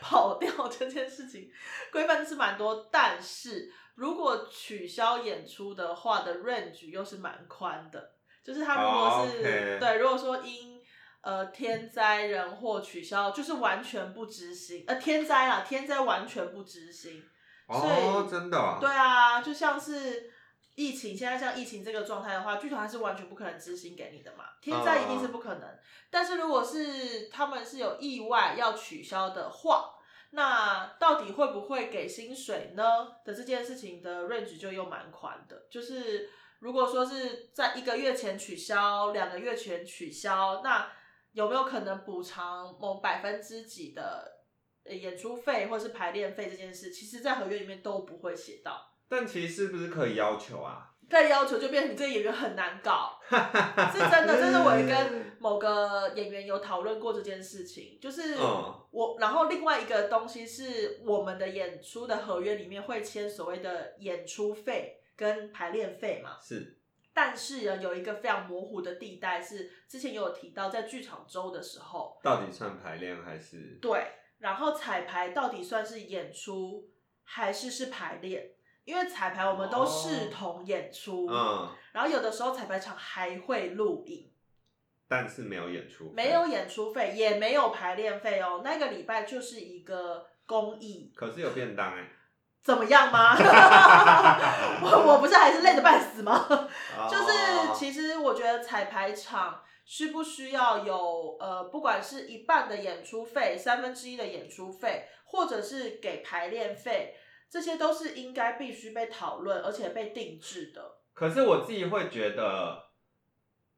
[0.00, 1.50] 跑掉这件事情，
[1.90, 2.88] 规范是蛮多。
[2.92, 8.12] 但是如果取消演出的话的 range 又是蛮宽的，
[8.44, 10.80] 就是他如果是、对，如果说因
[11.22, 17.24] 呃天灾人祸取消，就是完全不执行，呃天灾啊，天灾完全不执行。
[17.68, 20.30] 所哦，以真的啊，对啊，就像是
[20.76, 25.78] 疫情，现在像疫情这个状态的话，剧团是完全不可能执行给你的嘛，天灾一定是不可能。
[26.10, 29.94] 但是如果是他们是有意外要取消的话，
[30.30, 33.16] 那到底会不会给薪水呢？
[33.24, 40.92] 的这件事情的 range 就又蛮宽的，就是如果说是在一个月前取消，两个月前取消，那
[41.32, 44.42] 有没有可能补偿某百分之几的
[44.84, 46.90] 呃演出费或是排练费这件事？
[46.90, 48.92] 其实，在合约里面都不会写到。
[49.08, 50.92] 但其实是不是可以要求啊？
[51.08, 54.36] 再要求就变成你这个演员很难搞， 是真的。
[54.40, 66.76] 真的我也跟某个演员有讨论过这件事情，就是嗯我，然后另外一个东西是我们的演出的合约里面会签所谓的演出费跟排练费嘛，是，
[67.14, 73.78] 但是呢有一个非常模糊的地带是之前有提到在剧场周的时候，到底算排练还是？
[73.80, 76.90] 对，然后彩排到底算是演出
[77.22, 78.50] 还是是排练？
[78.86, 84.30] 因为彩排我们都视同演出，嗯，然后有的时候彩排场还会录影，
[85.08, 88.62] 但是没有演出，没有，演出费，也没有排练费哦。
[88.64, 92.08] 那个礼拜就是一个公益，可是有便当哎，
[92.62, 93.34] 怎么样吗？
[94.80, 96.46] 我我不是还是累得半死吗？
[97.10, 107.16] 就是哦其实我觉得彩排场需不需要有呃，不管是一半的演出费、三分之一的演出费，或者是给排练费，
[107.48, 110.98] 这些都是应该必须被讨论而且被定制的。
[111.14, 112.90] 可是我自己会觉得，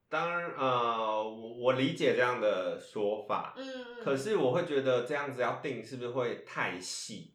[0.08, 7.34] 当然呃，我我理解这样的说法，嗯，可是我会觉得这样子要定是不是会太细？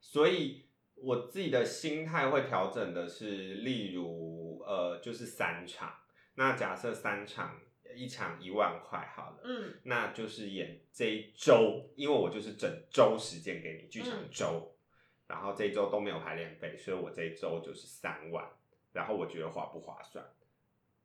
[0.00, 5.92] 所以我自己的心态会调整的是，例如呃，就是三场，
[6.34, 7.58] 那假设三场
[7.96, 9.74] 一场一万块好了，嗯。
[9.84, 14.28] 那就是演这一周，因为我就是整周时间给你剧场嗯。
[14.30, 14.71] 周，
[15.26, 18.44] 然后这一周都没有排练费，所以我这一周就是三万，
[18.92, 20.24] 然后我觉得划不划算？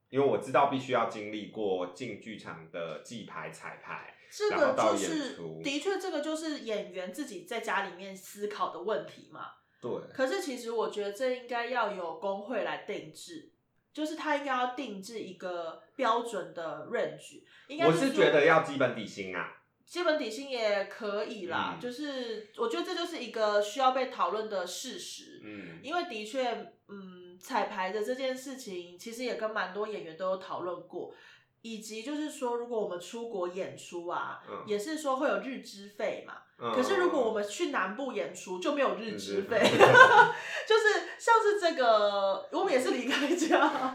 [0.09, 9.51] 因为我知道必须要经历过进剧场的记排彩排，这个就是出的确，这个就是演员自己在家里面思考的问题嘛。
[9.81, 13.51] 对，可是其实我觉得这应该要有工会来定制，
[13.91, 17.43] 就是他应该要定制一个标准的 range。
[17.67, 19.56] 应该我是觉得要基本底薪啊，
[19.87, 25.39] 基本底薪也可以啦，嗯就是我觉得这就是一个需要被讨论的事实。
[25.41, 31.13] 嗯，因为的确，嗯，彩排的这件事情，其实也跟蛮多演员都有讨论过，
[31.61, 36.33] 以及就是说，如果我们出国演出啊，嗯也是说会有日资费嘛。
[36.59, 39.57] 嗯可是如果我们去南部演出，就没有日资费，
[40.67, 43.47] 就是像是这个，我们也是离开家，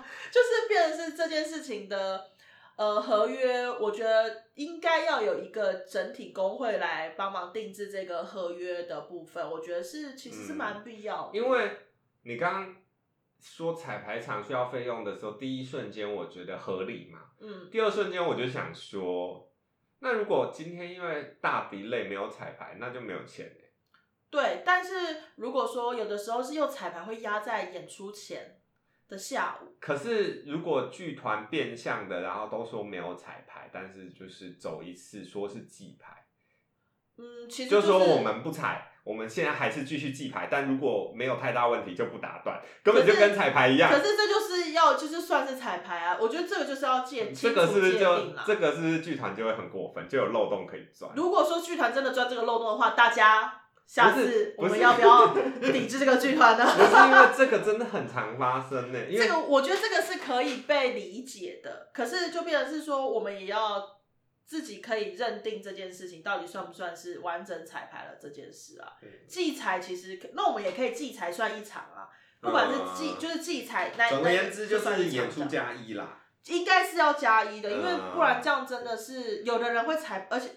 [0.33, 2.32] 就是变成是这件事情的。
[2.83, 11.39] 呃，合约我觉得应该要有一个整体工会来帮忙定制这个合约的部分，我觉得是其实是蛮必要的。
[11.39, 11.71] 因为
[12.25, 12.77] 你刚刚
[13.41, 19.49] 说彩排场需要费用的时候，第一瞬间我觉得合理嘛，嗯，第二瞬间我就想说，
[20.01, 23.73] 那如果今天因为大 delay 没有彩排，那就没有钱欸
[24.29, 24.63] 对。
[24.65, 24.95] 但是
[25.37, 28.61] 如果说有的时候是用彩排会压在演出前
[29.13, 29.77] 的下午。
[29.79, 36.25] 可是如果剧团变相的，然后都说没有彩排，但是就是走一次说是记牌，
[37.19, 43.93] 嗯，其实就是说我们不彩，我们现在还是继续记牌，但如果没有太大问题就不打断，根本就跟彩排一样。
[43.93, 48.33] 可是这就是要就是算是彩排啊，我觉得这个就是要界这清楚个是不是就。
[48.47, 51.13] 这个是不是剧团就会很过分，就有漏洞可以钻？
[51.15, 53.62] 如果说剧团真的钻这个漏洞的话，大家
[53.93, 56.65] 下次我们要不要抵制这个剧团呢？
[56.75, 64.01] 不是因为这个真的很常发生呢，因为这个我觉得这个是可以被理解的，可是就变成是说，我们也要
[64.47, 68.97] 自己可以认定这件事情到底算不算是完整彩排了这件事啊。
[69.03, 72.09] 嗯祭彩其实可，那我们也可以祭彩算一场啊，
[72.41, 76.19] 不管是祭、嗯就是祭彩那总而言之就算是演出加一啦。
[76.47, 80.49] 应该是要加一的，因为嗯不然这样真的是有的人会彩，而且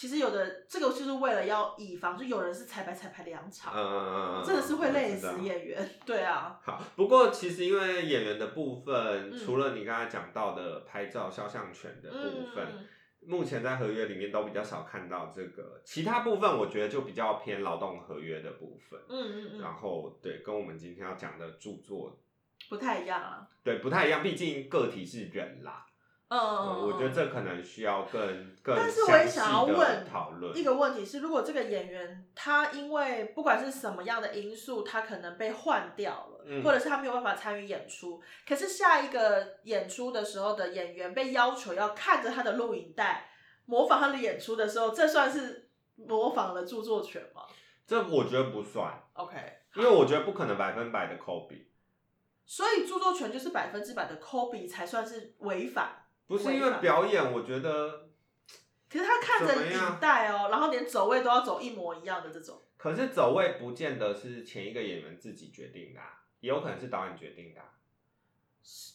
[0.00, 5.90] 其实有的这个就是为了要以防，就有人是彩排彩排两场，嗯嗯嗯嗯，真的是会累死演员。
[6.06, 12.86] 对啊，好，不过其实因为演员的部分，嗯除了你刚才讲到的拍照肖像权的部分，嗯，
[13.26, 15.82] 目前在合约里面都比较少看到这个。
[15.84, 18.98] 其他部分我觉得就比较偏劳动合约的部分。
[19.06, 22.18] 嗯嗯嗯，然后对，跟我们今天要讲的著作
[22.70, 23.46] 不太一样啊。
[23.62, 25.84] 对不太一样，毕竟个体是人啦。
[26.30, 43.28] 嗯我觉得这可能需要更更但是我也想要的问讨论一个问题是，如果这个演员他因为不管是什么样的因素，他可能被换掉了，嗯或者是他没有办法参与演出，可是下一个演出的时候的演员被要求要看着他的录影带
[43.66, 47.42] 模仿他的演出的时候，这算是模仿了著作权吗
[47.88, 49.36] 这我觉得不算，？OK，
[49.74, 51.64] 因为我觉得不可能百分百的 copy。
[52.46, 55.99] 所以著作权就是百分之百的 copy 才算是违反。
[56.30, 58.08] 不是因为表演，我觉得
[58.88, 59.94] 可是他看着怎么样？
[59.94, 62.62] 影带哦，然后连走位都要走一模一样的这种。
[62.76, 67.66] 可是走位不见得是前一个演员自己决定的、啊，也有可能是导演决定的啊、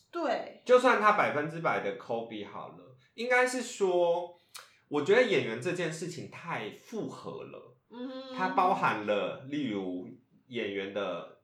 [0.09, 4.39] 对，就算他百分之百的 copy 好了，应该是说，
[4.87, 10.07] 我觉得演员这件事情太复合了，嗯，它包含了例如
[10.47, 11.41] 演员的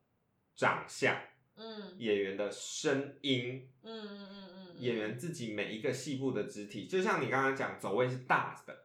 [0.56, 1.14] 长相、
[1.58, 1.98] 嗯。
[1.98, 4.51] 演员的声音、嗯嗯嗯嗯，
[4.82, 8.76] 演员自己每一个细部的肢体，就像你刚刚讲，走位是大的，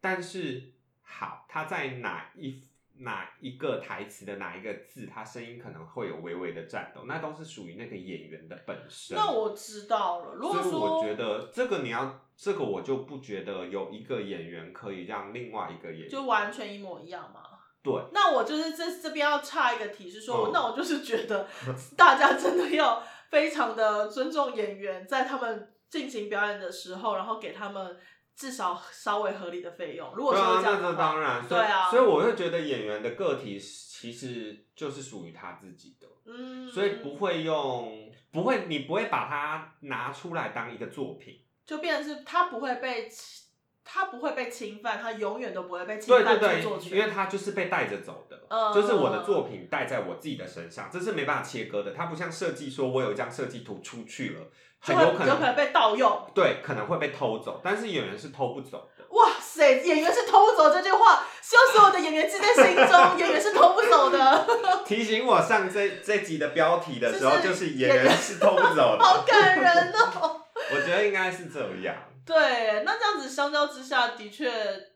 [0.00, 0.72] 但是
[1.02, 2.62] 好，他在哪一
[2.98, 9.16] 哪一个台词的哪一个字，他声音可能会有微微的颤抖，那都是属于那个演员的本身。
[9.16, 10.34] 那我知道了。
[10.34, 17.40] 如果所以说我觉得这个你要，这个我就不觉得有一个演员可以让另外一个演员就完全一模一样嘛。
[17.82, 17.94] 对。
[18.12, 21.48] 那我就是这这边要差一个题，是说，嗯那我就是觉得
[21.96, 27.96] 大家真的要非常的尊重演员，在他们进行表演的时候，然后给他们
[28.36, 30.12] 至少稍微合理的费用。
[30.14, 41.44] 如果是这样那这的话，当然，对啊所以我会觉得演员的个体其实就是属于他自己的，嗯，所以不会用，不会，你不会把它拿出来当一个作品。
[41.66, 43.46] 就变成是他不会被侵
[43.92, 46.96] 他不会被侵犯，他永远都不会被侵犯对对对作，权。
[46.96, 51.92] 因为他就是被带着走的，嗯就是我的作品带在我自己的身上，这是没办法切割的。
[51.92, 54.46] 它不像设计说，我有一张设计图出去了，
[54.80, 56.24] 很有可能有可能被盗用。
[56.32, 59.04] 对，可能会被偷走，但是演员是偷不走的。
[59.10, 64.46] 哇塞，演员是偷不走这句话，希望所有的演员记在心中，演员是偷不走的，
[64.86, 69.00] 提醒我上这这集的标题的时候，就是就是演员是偷不走的。
[69.00, 70.42] 好感人哦。
[70.72, 71.96] 我觉得应该是这样。
[72.24, 74.50] 对，那这样子相较之下，的确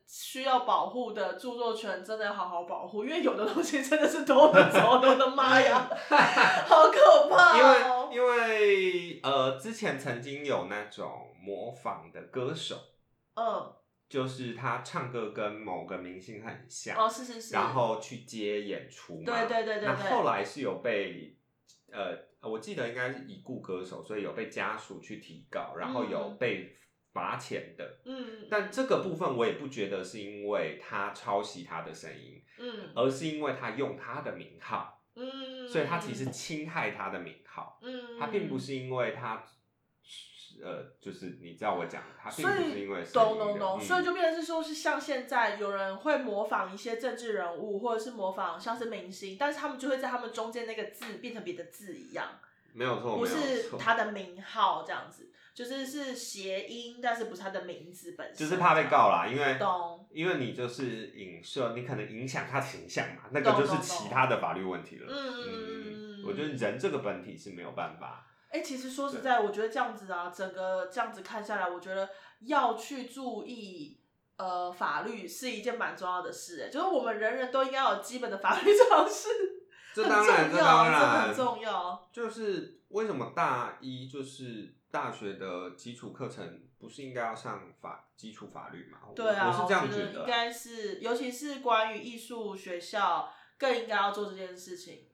[0.06, 5.88] 需要保护的著作权真的要好好保护，因为有的东西真的是偷的，我的妈呀，
[6.68, 8.08] 好可怕因哦。
[8.10, 12.76] 为因为呃，之前曾经有那种模仿的歌手，
[13.34, 13.72] 嗯，
[14.08, 19.24] 就是他唱歌跟某个明星很像，哦，是是是，然后去接演出嘛。
[19.24, 21.36] 对对对对那对后来是有被
[21.90, 22.16] 呃，
[22.48, 26.76] 我记得应该是已故歌手，所以有被家属去提告，然后有嗯被
[27.14, 28.00] 罚钱的。
[28.04, 32.90] 嗯，但这个部分我也不觉得是因为他抄袭他的声音，嗯。
[32.94, 37.78] 而是因为他用他的名号，嗯，所以他其实侵害他的名号。
[37.80, 39.42] 嗯，他并不是因为他，
[40.62, 43.80] 呃，就是你知道我讲，他并不是因为声懂音的懂懂，嗯。
[43.80, 52.40] 所以就变成是说，是像现在有人会模仿一些政治人物，或者是模仿像是明星，但是他们就会在他们中间那个字变成别的字一样，
[52.72, 65.06] 没有错，不是他的名号这样子，就是是谐音，但是不是他的名字本身，就是怕被告啦，因为懂因为你就是影射，你可能影响他形象嘛，那个就是其他的法律问题了。
[65.08, 68.26] 嗯嗯嗯嗯我觉得人这个本体是没有办法。
[68.50, 72.08] 哎、其实说实在，我觉得这样子啊，整个这样子看下来，我觉得
[72.40, 74.00] 要去注意
[74.36, 79.28] 呃法律是一件蛮重要的事、哎，就是我们人人都应该有基本的法律 常识。
[79.94, 82.08] 这很当然，这重要当真的很，重要。
[82.12, 89.00] 就是为什么大一就是大学的基础课程不是应该要上法基础法律嘛？
[89.08, 93.28] 我对啊，我是这样觉觉得应该是，尤其是关于艺术学校，
[93.58, 95.08] 更应该要做这件事情。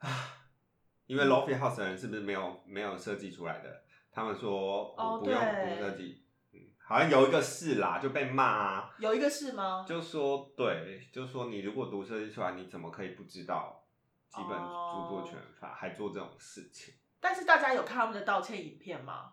[1.06, 3.82] 因为 Lofi House 的人是不是没有没有设计出来的？
[4.12, 9.86] 他们说不用对不设计，嗯，好像有一个是啦，就被骂啊，有一个是吗？
[9.88, 13.86] 就说对，就说你如果读设计出来，你怎么可以不知道
[14.28, 16.92] 基本著作权法，还做这种事情？
[17.20, 19.32] 但是大家有看他们的道歉影片吗？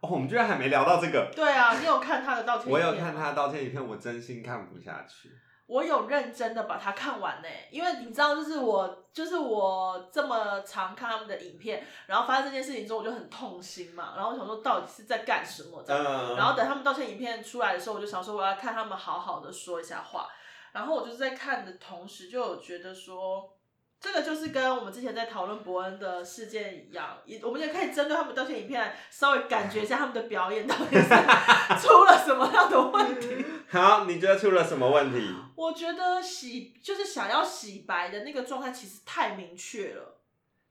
[0.00, 1.30] 哦，我们居然还没聊到这个。
[1.34, 2.94] 对啊，你有看他的道歉影我片我？
[2.94, 5.30] 有看他的道歉影片，我真心看不下去。
[5.66, 20.28] 我有认真的把它看完呢，因为你知道，就是我，就是我这么常看他们的影片，然后发生这件事情之后，我就很痛心嘛，然后我想说到底是在干什么这样，嗯，然后等他们道歉影片出来的时候，我就想说我要看他们好好的说一下话，
[20.72, 23.52] 然后我就是在看的同时就有觉得说。
[24.00, 31.02] 这个就是跟我们之前在讨论伯恩的事件一样，也我们也可以针对他们道歉影片稍微感觉一下他们的表演到底是
[31.86, 33.44] 出了什么样的问题。
[33.68, 35.34] 好，你觉得出了什么问题？
[35.54, 40.16] 我觉得洗就是想要洗白的那个状态，其实太明确了。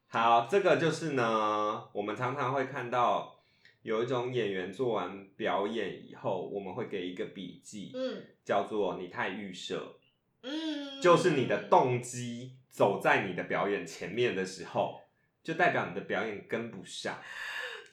[0.07, 3.39] 好，这个就是呢，我们常常会看到
[3.83, 9.99] 有一种演员做完表演以后，我们会给一个笔记，嗯叫做“你太预设”，
[10.41, 15.01] 嗯，就是你的动机走在你的表演前面的时候，
[15.43, 17.19] 就代表你的表演跟不上，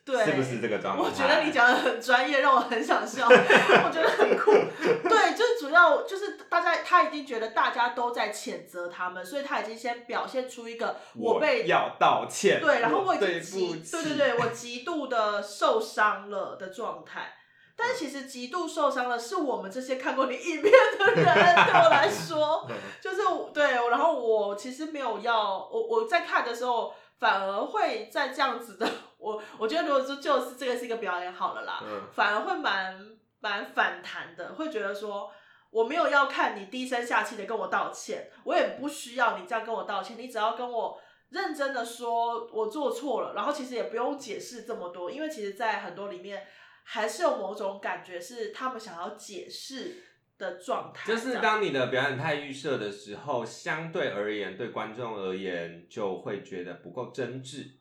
[0.05, 1.03] 对，是不是这个状态？
[1.03, 4.53] 我觉得你讲的很专业，让我很想笑， 我觉得很酷。
[4.53, 17.36] 对，就是主要就是大家他已经觉得大家都在谴责他们，所以他已经先表现出一个我被要道歉，对，然后我已对经极对对对，我极度的受伤了的状态。
[17.77, 22.67] 但其实极度受伤的是我们这些看过你影片的人，对我来说，
[23.01, 32.03] 就是我对，然后我其实没有要我我在看的时候，反而会在这样子的，我我觉得如果说就是这个是一个表演好了啦，嗯。
[32.15, 32.99] 反而会蛮
[33.41, 35.31] 蛮反弹的，会觉得说
[35.71, 40.99] 我没有要看你低声下气的跟我道歉，我也不需要你这样跟我道歉，你只要跟我
[41.29, 46.47] 认真的说我做错了，然后其实也不用解释这么多，因为其实，在很多里面
[46.89, 50.05] 还是有某种感觉是他们想要解释
[50.39, 57.73] 的状态，就是当你的表演太预设的时候，相对而言，对观众而言就会觉得不够真挚，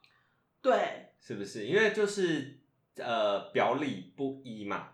[0.60, 1.68] 对，是不是？
[1.68, 2.60] 因为就是
[2.96, 4.94] 呃表里不一嘛，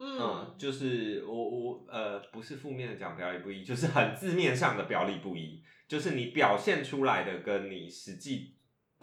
[0.00, 8.53] 嗯，嗯，就是我我呃不是负面的讲表里不一，就是很字面上的表里不一，就是你表现出来的跟你实际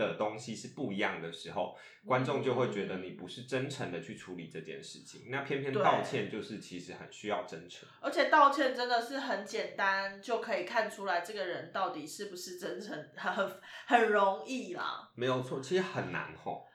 [0.07, 5.27] 的东西是不一样的时候，观众就会觉得你不是真诚的去处理这件事情。
[5.29, 7.87] 那偏偏道歉就是其实很需要真诚。
[8.01, 16.65] 而且道歉真的是很简单，就可以看出来这个人到底是不是真诚，很很很容易啦，没有错，其实很难吼，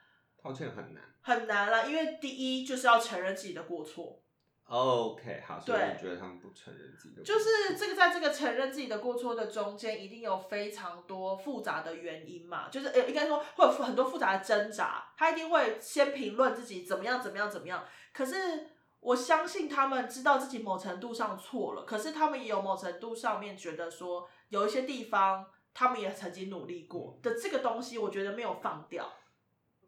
[0.42, 1.02] 道歉很难。
[1.22, 4.22] 很难啦，因为第一就是要承认自己的过错，
[4.66, 18.70] OK，好，所以对你觉得他们不承认自己的就是这个在这个承认自己的过错的中间，一定有非常多复杂的原因嘛，就是呃，应该说会有很多复杂的挣扎，他一定会先评论自己怎么样怎么样怎么样，可是。
[18.98, 29.08] 我相信他们知道自己某程度上错了，可是他们也有某程度上面觉得说，有一些地方他们也曾经努力过的这个东西，我觉得没有放掉。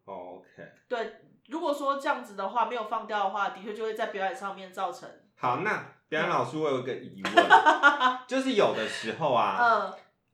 [0.04, 0.46] OK。
[0.88, 1.16] 对，
[1.48, 7.34] 如果说这样子的话，没有放掉的话，的确就会在表演上面造成，好，那表演老师，我有一个疑问，
[8.28, 9.58] 就是有的时候啊，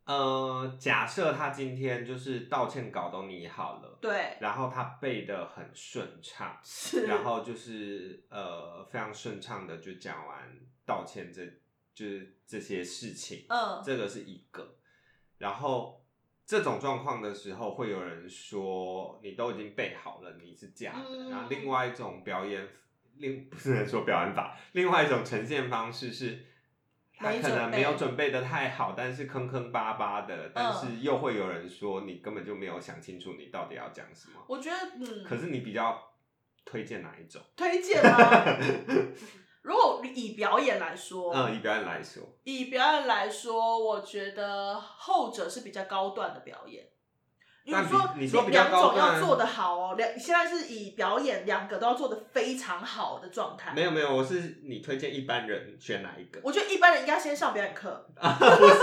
[0.06, 10.38] 嗯，呃，假设他今天就是道歉稿都拟好了，对，然后他背的很顺畅， 是，然后就是呃非常顺畅的就讲完
[10.84, 11.44] 道歉这
[11.94, 14.76] 就是这些事情，嗯，这个是一个，
[15.38, 16.03] 然后
[16.46, 21.04] 这种状况的时候，会有人说你都已经备好了，你是假的。
[21.08, 22.68] 嗯然后另外一种表演，
[23.18, 26.46] 另不是说表演法，另外一种呈现方式是。
[27.16, 34.42] 他可能没有准备的太好，但是坑坑巴巴的，但嗯是又会有人说你根本就没有想清楚你到底要讲什么。
[34.48, 36.10] 我觉得，嗯，可是你比较
[36.64, 37.40] 推荐哪一种？
[37.56, 38.58] 推荐吗？
[39.64, 46.84] 如果以表演来说，嗯，以表演来说，以表演来说，我觉得后者是比较高段的表演。
[47.66, 53.72] 你说你说比两种要做的好哦，两现在是以表演两个都要做的非常好的状态。
[53.72, 56.38] 没有没有，我是你推荐一般人选哪一个？
[56.44, 58.74] 我觉得一般人应该先上表演课，不 是不是，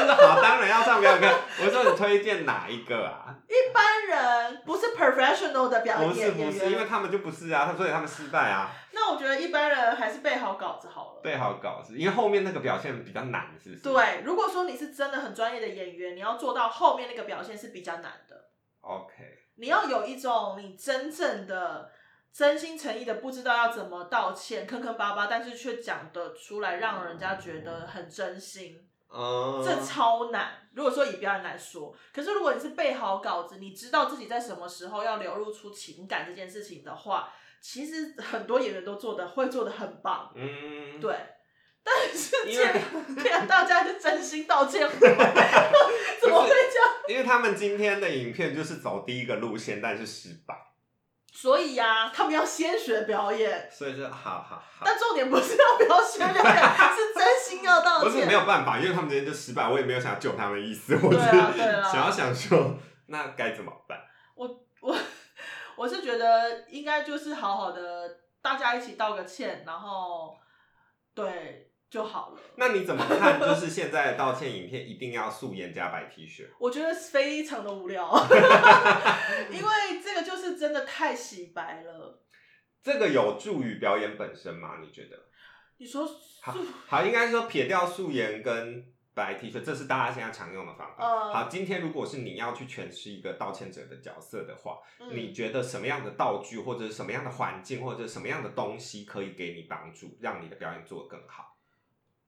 [0.00, 1.38] 就是好，当然要上表演课。
[1.62, 3.36] 我说你推荐哪一个啊？
[3.46, 6.86] 一般人不是 professional 的表演演员不是，因为。
[6.88, 8.72] 他们就不是啊，所以他们失败啊。
[8.98, 11.20] 那那我觉得一般人还是背好稿子好了。
[11.22, 13.82] 背好稿子，因为后面那个表现比较难，是不是？
[13.82, 18.50] 对，如果说你是真的很专业的演员，你要做到后面那个表现是比较难的。
[18.82, 19.14] OK，
[19.56, 21.90] 你要有一种你真正的
[22.30, 28.84] 真心诚意的，不知道要怎么道歉，坑坑巴巴，但是却讲得出来，让人家觉得很真心。
[29.10, 30.68] 嗯，这超难。
[30.74, 37.32] 如果说以表演来说，可是如果你是背好稿子，你知道自己在什么时候要流露出情感这件事情的话，
[37.62, 41.14] 其实很多演员都做的会做的很棒，嗯，对。
[41.90, 42.36] 但是
[43.16, 44.92] 这样大家是真心道歉会，
[46.20, 46.88] 怎么会这样？
[47.08, 50.54] 因为他们今天的影片就是走第一个路线，但是失败，
[51.32, 56.54] 所以呀、他们要先学表演，所以说好好好，但重点不是要不要学表演，
[56.94, 58.04] 是真心要道歉。
[58.12, 62.74] 不是没有办法，因为他们今天就失败，我也没有想要救他们的意思，我对只啊对啊是想要想说，
[63.06, 63.98] 那该怎么办？
[64.34, 64.46] 我
[64.82, 64.94] 我
[65.78, 70.36] 我是觉得应该就是好好的，大家一起道个歉，然后
[71.14, 72.40] 对就好了。
[72.56, 73.40] 那你怎么看？
[73.40, 78.12] 就是现在的道歉影片一定要素颜加白 T 恤，我觉得非常的无聊，
[79.50, 82.22] 因为这个就是真的太洗白了。
[82.82, 84.78] 这个有助于表演本身吗？
[84.82, 85.16] 你觉得？
[85.78, 86.04] 你说
[86.42, 88.84] 好素好，应该说撇掉素颜跟
[89.18, 91.04] 白 T 恤，这是大家现在常用的方法。
[91.04, 101.56] 呃好，今天如果是你要去诠释一个道歉者的角色的话，嗯你觉得什么样的道具，或者是什么样的环境，或者什么样的东西可以给你帮助，让你的表演做得更好？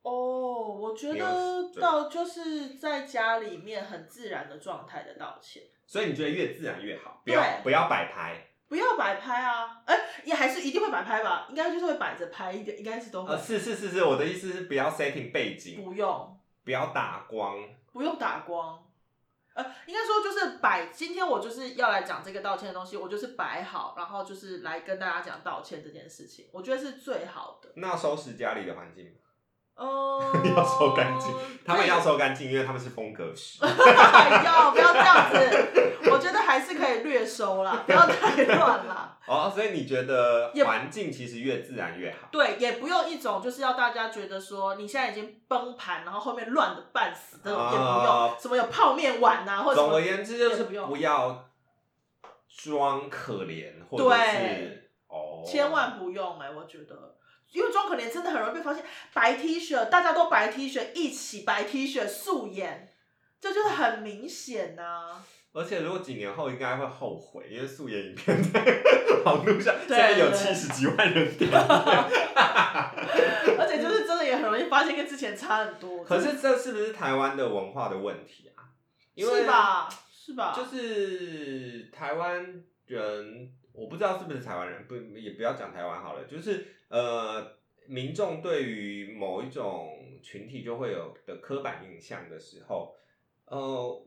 [0.02, 8.46] 哦，我觉得对道就是在家里面很自然的状态的道歉，所以你觉得越自然越好，不要不要摆拍。
[8.70, 9.82] 不要摆拍啊！
[9.84, 11.48] 哎、也还是一定会摆拍吧？
[11.50, 13.34] 应该就是会摆着拍，一点应该是都会。
[13.34, 17.58] 呃，是是是是，我的意思是不要 setting 背景，不用，不要打光。
[17.92, 18.86] 不用打光。
[19.52, 27.72] 呃，应该说就是摆，今天我就是要来讲这个道歉的东西，我就是摆好，然后就是来跟大家讲道歉这件事情，我觉得是最好的。
[27.74, 29.19] 那收拾家里的环境吗，
[29.80, 30.20] 嗯，
[30.54, 33.58] 要收干净，他们要收干净，因为他们是风格师。
[33.64, 36.10] 要不要这样子？
[36.10, 39.16] 我觉得还是可以略收啦，不要太乱啦。
[39.26, 42.28] 哦，所以你觉得环境其实越自然越好？
[42.30, 51.48] 对，也不用一种就是要大家觉得说你现在已经崩盘，然后后面乱的半死这种也不用，啊什么有泡面碗啊、或者总而言之，就是不用不要
[52.48, 57.09] 装可怜，或者是对哦，千万不用哎、我觉得，
[57.52, 58.84] 因为装可怜真的很容易被发现。
[59.12, 62.88] 白 T 恤，大家都白 T 恤，一起白 T 恤素颜，
[63.40, 65.22] 这就是很明显呐、
[65.52, 68.62] 而且如果几年后应该会后悔，因为素颜影片在
[69.24, 71.56] 网络上现在有七十几万人点阅。
[73.58, 76.04] 而且就是真的也很容易发现跟之前差很多。
[76.04, 78.70] 可是这是不是台湾的文化的问题啊？
[79.14, 79.88] 因为是吧？
[80.12, 80.54] 是吧？
[80.56, 87.56] 就是台湾人，我不知道是不是台湾人，不也不要讲台湾好了，就是呃，
[87.86, 92.94] 民众对于某一种群体就会有的刻板印象的时候，
[93.46, 93.58] 呃，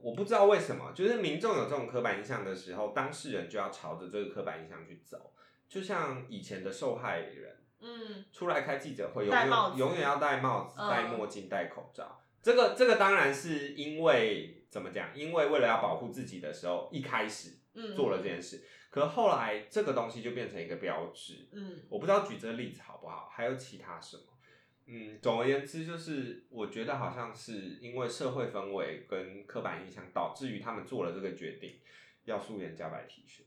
[0.02, 5.32] 我不知道为什么，就是民众有这种刻板印象的时候，当事人就要朝着这个刻板印象去走，
[5.68, 7.56] 就像以前的受害人。
[7.86, 12.18] 嗯，出来开记者会，永戴帽子远永远要戴帽子、嗯戴墨镜、戴口罩。
[12.42, 15.14] 这个这个当然是因为怎么讲？
[15.14, 18.64] 因为为了要保护自己的时候，一开始嗯做了这件事。
[18.94, 21.48] 可后来这个东西就变成一个标志。
[21.50, 24.22] 嗯我不知道举这个例子好不好，还有其他什么？
[24.86, 31.80] 嗯，总而言之，就是我觉得好像是因为社会氛围跟刻板印象，导致于他们做了这个决定，
[32.24, 33.40] 要素颜加白 T 恤。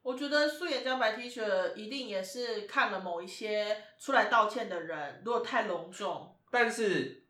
[0.00, 7.26] 我觉得素颜加白 T 恤一定也是看了某一些出来道歉的人，如果太隆重，但是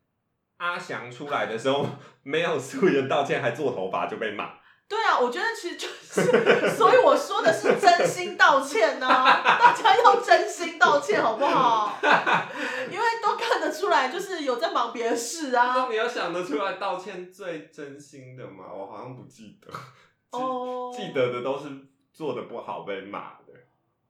[0.58, 1.84] 阿翔出来的时候
[2.22, 4.60] 没有素颜道歉，还做头发就被骂。
[4.88, 5.95] 对啊，我觉得其实就是，
[6.76, 11.98] 所以我说的是真心道歉呢、 大家要真心道歉好不好？
[12.90, 15.86] 因为都看得出来，就是有在忙别的事那啊。
[15.90, 18.64] 你要想得出来道歉最真心的吗？
[18.72, 21.68] 我好像不记得，记哦，记得的都是
[22.12, 23.52] 做的不好被骂的，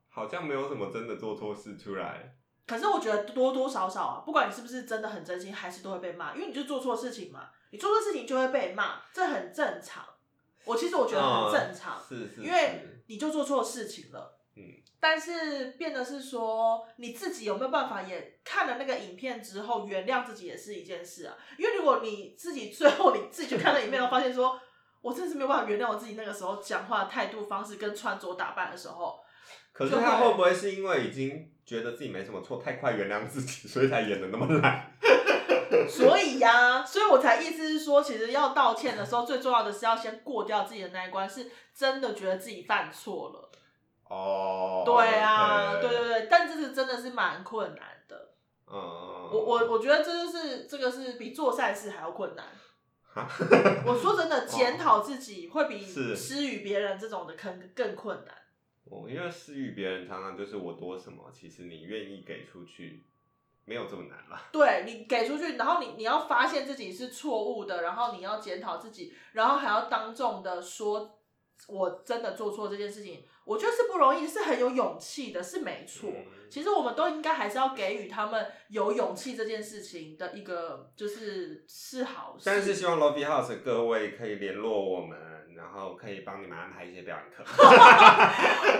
[0.09, 2.35] 好像没有什么真的做错事出来。
[2.67, 10.05] 可是我觉得多多少少啊，不管你是不是真的很真心，还是都会被骂，因为你就做错事情嘛，你做错事情就会被骂，这很正常。
[10.67, 14.39] 我其实我觉得很正常，是是，因为你就做错事情了。
[14.57, 14.63] 嗯，
[14.99, 21.37] 但是变的是说，你自己有没有办法也看了那个影片之后原谅自己也是一件事啊。
[21.57, 24.59] 因为如果你自己最后你自己去看了影片，然后发现说，
[25.01, 29.21] 我真的是没有办法原谅我自己那个时候讲话态度方式跟穿着打扮的时候，
[29.73, 34.86] 可是他会不会是因为已经觉得自己没什么错，太快原谅自己，所以才演的那么烂？
[35.89, 43.51] 所以呀、所以我才意思是说，其实要道歉的时候，最重要的是要先过掉自己的那一关，是真的觉得自己犯错了。
[44.09, 48.35] 哦，对啊对对对，但这是真的是蛮困难的。
[48.69, 48.75] 嗯，
[49.33, 52.47] 我我我觉得这就是这个是比做善事还要困难。
[53.03, 53.27] 哈
[53.87, 58.35] 我说真的，检讨自己会比施予别人这种的坑更困难。
[58.85, 63.07] 哦，因为施予别人常常就是我多什么，其实你愿意给出去，
[63.67, 64.41] 没有这么难了。
[64.51, 71.19] 对你给出去，然后你你要发现自己是错误的，然后你要检讨自己，然后还要当众的说，
[71.69, 76.09] 我真的做错这件事情，我觉得是不容易，是很有勇气的，是没错。
[76.09, 82.45] 嗯其实我们都应该还是要给予他们有勇气这件事情的一个，就是是好事。
[82.47, 85.19] 但是希望 Lobby House 的各位可以联络我们，
[85.57, 87.43] 然后可以帮你们安排一些表演课。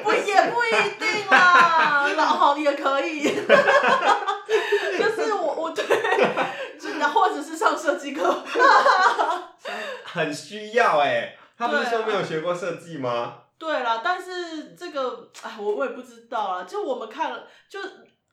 [0.05, 3.31] 不也不一定啦，然后也可以，就
[5.27, 5.85] 是我我对，
[6.79, 8.45] 就或者是上设计课，
[10.05, 13.43] 很需要哎、他不是说没有学过设计吗？
[13.59, 16.65] 对啦，但是这个哎，我我也不知道啊。
[16.65, 17.81] 就我们看了，就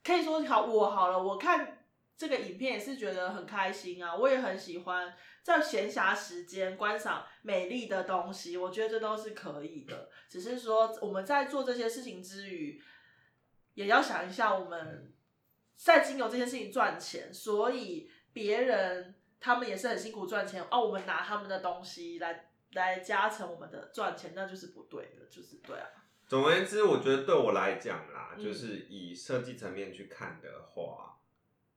[0.04, 1.80] 可以说好我好了，我看
[2.18, 10.10] 这个影片也是觉得很开心啊，我也很喜欢在闲暇时间观赏美丽的东西，我觉得这都是可以的。
[10.30, 12.82] 只是说我们在做这些事情之余，
[13.76, 15.14] 也要想一下我们
[15.76, 25.88] 在经由这件事情赚钱，所以别人他们也是很辛苦赚钱，哦，我们拿他们的东西来来加成我们的赚钱，那就是不对的，就是对啊，
[26.28, 28.43] 总而言之，我觉得对我来讲啦，嗯。
[28.43, 31.19] 就是以设计层面去看的话，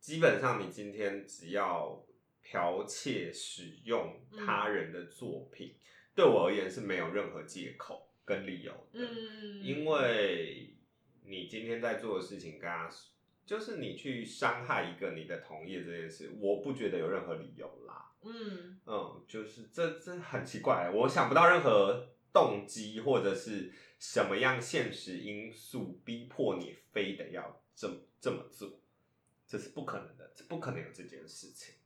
[0.00, 2.04] 基本上你今天只要
[2.44, 5.76] 剽窃使用他人的作品，
[6.14, 9.00] 对我而言是没有任何借口跟理由的。
[9.00, 10.78] 嗯，因为
[11.24, 12.88] 你今天在做的事情，跟他
[13.46, 18.10] 就是你去伤害一个你的同业这件事，我不觉得有任何理由啦。
[18.22, 28.68] 嗯嗯，就是这这很奇怪，我想不到任何动机或者是什么样现实因素逼迫你非得要这么这么做，
[29.46, 31.76] 这是不可能的，这不可能有这件事情。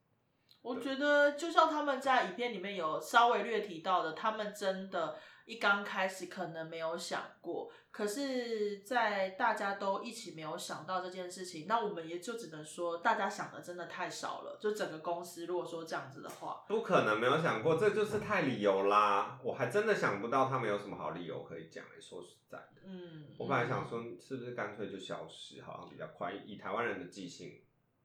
[0.63, 14.59] 我觉得就像他们在影片里面有稍微略提到的，他们真的，一刚开始可能没有想过，可是，在大家都一起没有想到这件事情，那我们也就只能说，大家想的真的太少了。
[14.61, 19.41] 就整个公司，如果说这样子的话，不可能没有想过，这就是太理由啦！
[19.43, 22.01] 我还真的想不到他们有什么好理由可以讲、欸。
[22.01, 26.33] 说实在的，嗯，我本来想说，是不是干脆就消失，好像比较快。
[26.33, 27.61] 以台湾人的记性，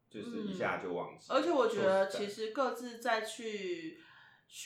[0.10, 1.28] 就是一下就忘记。
[1.30, 4.00] 而且我觉得，其实实各自再去，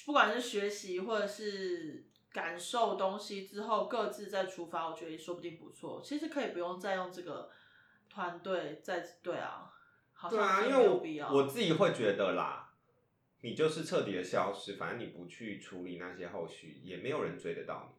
[0.06, 6.02] 不管是学习或者是感受东西之后，各自再出发，我觉得也说不定不错。
[6.04, 7.50] 其实可以不用再用这个
[8.10, 9.74] 团队再对啊，
[10.14, 11.32] 好对啊，像没有必要。
[11.32, 12.74] 我自己会觉得啦，
[13.42, 17.99] 你就是彻底的消失，反正你不去处理那些后续，也没有人追得到你。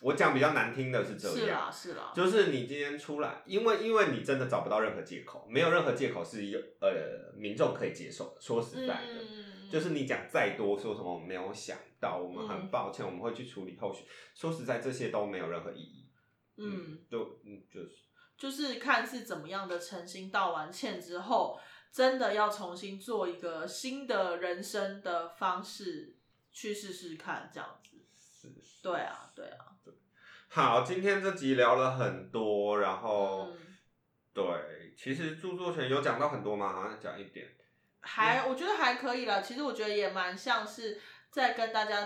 [0.00, 8.40] 我讲比较难听的是这是样，啦是啦，就是你今天出来，因为因为你真的找不到任何借口，没有任何借口是有呃民众可以接受的。
[8.40, 14.04] 说实在的，嗯，就是你讲再多说什么我们没有想到，我们嗯很抱歉，我们会去处理后续。
[14.34, 16.08] 说实在，这些都没有任何意义。
[16.56, 17.90] 嗯，就嗯就是
[18.38, 21.60] 就是看是怎么样的诚心道完歉之后，
[21.92, 26.16] 真的要重新做一个新的人生的方式
[26.52, 27.98] 去试试看，这样子。
[28.16, 29.69] 是是对啊，对啊。
[30.52, 33.56] 好，今天这集聊了很多，然后、嗯
[34.34, 34.44] 对，
[34.96, 36.72] 其实著作权有讲到很多吗？
[36.72, 37.46] 好像讲一点。
[38.00, 39.40] 还我觉得还可以啦。
[39.40, 42.04] 其实我觉得也蛮像是再跟大家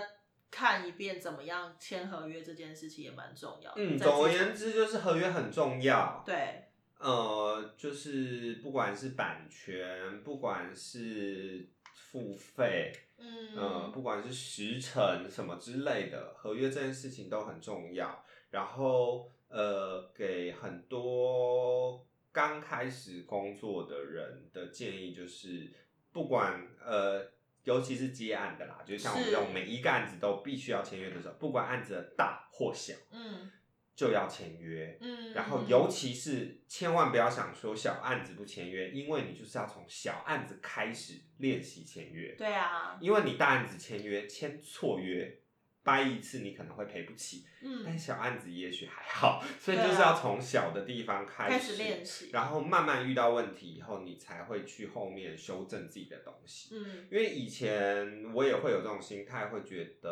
[0.51, 3.81] 看一遍怎么样签合约这件事情也蛮重要的。
[3.81, 6.21] 嗯，在总而言之就是合约很重要。
[6.23, 6.65] 对，
[6.99, 11.67] 呃，就是不管是版权，不管是
[12.11, 18.23] 付费，嗯，呃，不管是时程什么之类的，合约这件事情都很重要。
[18.55, 25.69] 然后呃，给很多刚开始工作的人的建议就是，
[26.13, 27.29] 不管呃，
[27.65, 33.51] 尤其是接案的啦，就像我们是这种每一个案子都必须要签约的时候，不管案子的大或小，嗯
[33.93, 34.97] 就要签约。
[35.01, 42.35] 嗯，然后，尤其是千万不要想说小案子不签约，因为你就是要从小案子开始练习签约。
[42.37, 45.39] 对啊，因为你大案子签约签错约，
[45.85, 56.75] 掰一次你可能会赔不起，但嗯，小案子也许还好，所以就是要从小的地方开开始练习，然后慢慢遇到问题以后，你才会去后面修正自己的东西。
[56.75, 60.09] 嗯因为以前我也会有这种心态，会觉得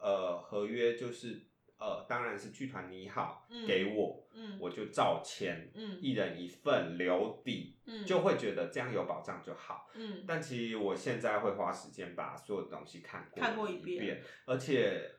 [0.00, 1.42] 呃合约就是
[1.80, 9.88] 呃当然是剧团你好、嗯给我，嗯我就照签，嗯一人一份留底，嗯，就会觉得这样有保障就好。
[9.94, 15.10] 嗯但其实我现在会花时间把所有的东西看过看过一一遍而且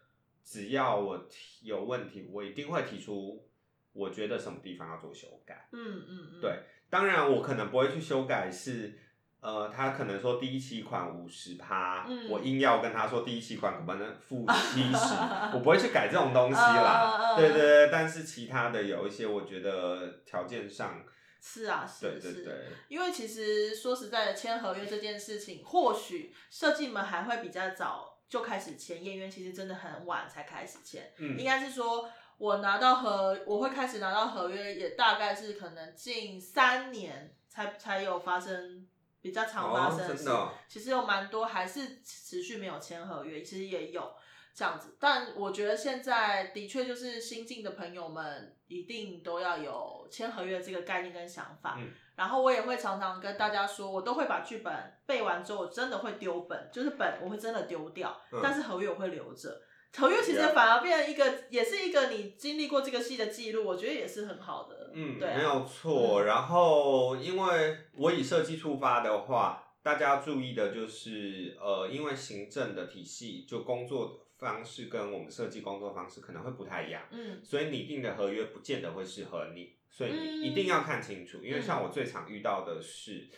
[0.43, 3.45] 只要我提有问题，我一定会提出
[3.91, 5.67] 我觉得什么地方要做修改。
[5.71, 8.99] 嗯嗯嗯，对当然，我可能不会去修改是。
[9.41, 15.15] 呃，他可能说第一期款五十趴，嗯我硬要跟他说第一期款可不能付 七十，
[15.53, 17.33] 我不会去改这种东西啦。
[17.33, 21.03] 嗯对对对，但是其他的有一些，我觉得条件上，
[21.41, 22.33] 是啊，是是。
[22.33, 31.11] 对对对，因为其实说实在的，签合约这件事情，或许设计们还会比较早就开始签，演员其实真的很晚才开始签。
[31.17, 38.85] 应嗯，该是说，我拿到合，我会开始拿到合约，也大概是可能近三年才才有发生
[39.21, 40.23] 比较常发哦生的事。
[40.23, 44.11] 真的哦其实有蛮多还是持续没有签合约，其实也有
[44.53, 44.97] 这样子。
[44.99, 51.75] 但我觉得现在的确就是新进的朋友们一定都要有签合约这个概念跟想法。
[51.77, 54.71] 嗯然后我也会常常跟大家说，我都会把剧本
[55.07, 59.59] 背完之后，我真的会丢本，就是本我会真的丢掉，嗯但是合约我会留着。
[59.97, 64.80] 合约其实反而变成一个，也是一个你经历过这个戏的记录，我觉得也是很好的。
[64.93, 66.23] 嗯，对啊没有错。
[66.23, 81.43] 嗯然后，因为我以设计出发的话，大家要注意的就是，呃，因为行政的体系就工作方式跟我们设计工作方式可能会不太一样，嗯所以拟定的合约不见得会适合你，所以一定要看清楚。
[81.43, 83.29] 因为像我最常遇到的是。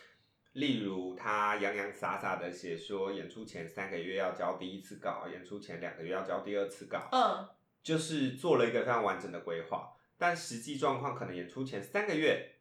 [0.53, 7.49] 例如，他洋洋洒洒的写说，演出前三个月要交第一次稿，演出前两个月要交第二次稿，嗯，
[7.81, 12.55] 就是做了一个非常完整的规划，但实际状况可能演出前三个月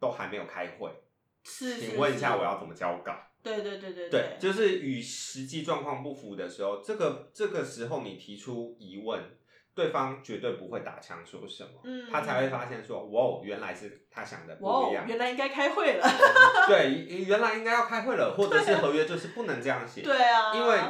[0.00, 0.90] 都还没有开会。
[1.44, 1.80] 是是。
[1.80, 3.14] 请问一下，我要怎么交稿？
[3.42, 9.22] 对对对对对，就是与实际状况不符的时候，这个这个时候你提出疑问，
[9.72, 15.06] 对方绝对不会打枪说什么，嗯他才会发现说，哇，哦原来是他想的不一样，。
[15.06, 16.04] 原来应该开会了。
[16.66, 20.02] 对，原来应该要开会了，或者是合约就是不能这样写。
[20.02, 20.80] 对啊，因为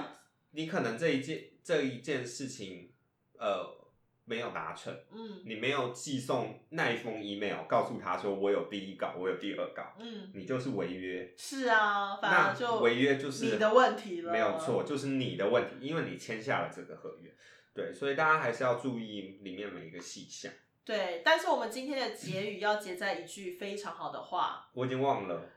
[0.52, 2.90] 你可能这一件这一件事情，
[3.38, 3.66] 呃，
[4.28, 11.32] 没有达成，嗯你没有寄送那一封 email 告诉他说我有第一稿，我有第二稿，嗯，你就是违约。
[11.38, 17.32] 是啊，反那而就违约就是你的问题了，没有错，就是你的问题，因为你签下了这个合约。
[17.72, 20.52] 对，所以大家还是要注意里面每一个细项。
[20.84, 25.50] 对，但是我们今天的结语要结在一句非常好的话，我已经忘了，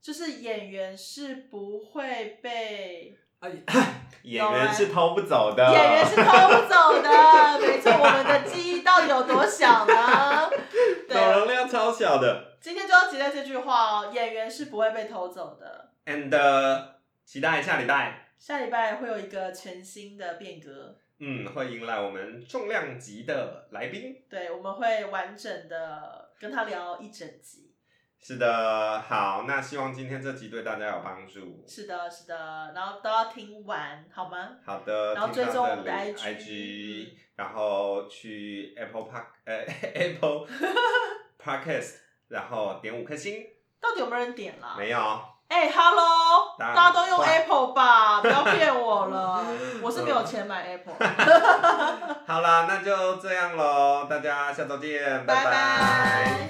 [0.00, 3.50] 就是演员是不会被哎，
[4.22, 7.08] 演员是偷不走的，演员是偷不走的，
[7.60, 9.94] 没错，我们的记忆到底有多小呢？
[9.94, 10.50] 脑
[11.08, 12.56] 对，容量超小的。
[12.60, 15.90] 今天就要结在这句话哦，演员是不会被偷走的。
[16.04, 16.82] And、uh,
[17.24, 24.16] 期待下礼拜，下礼拜会有一个全新的变革，嗯，会迎来我们重量级的来宾。
[24.28, 27.69] 对，我们会完整的跟他聊一整集。
[28.22, 31.64] 是的，好，那希望今天这集对大家有帮助。
[31.66, 34.50] 是的，是的，然后都要听完，好吗？
[34.64, 39.56] 好的，然后追踪我们的 IG 然后去 Apple Park 呃
[39.94, 40.46] Apple
[41.42, 41.94] Podcast，
[42.28, 43.42] 然后点五颗星，
[43.80, 44.74] 到底有没有人点啦？
[44.76, 44.98] 没有，
[45.48, 49.42] 哎、h e l l o 大家都用 Apple 吧，不要骗我了，
[49.82, 50.94] 我是没有钱买 Apple。
[52.26, 56.48] 好啦，那就这样喽，大家下周见，拜拜拜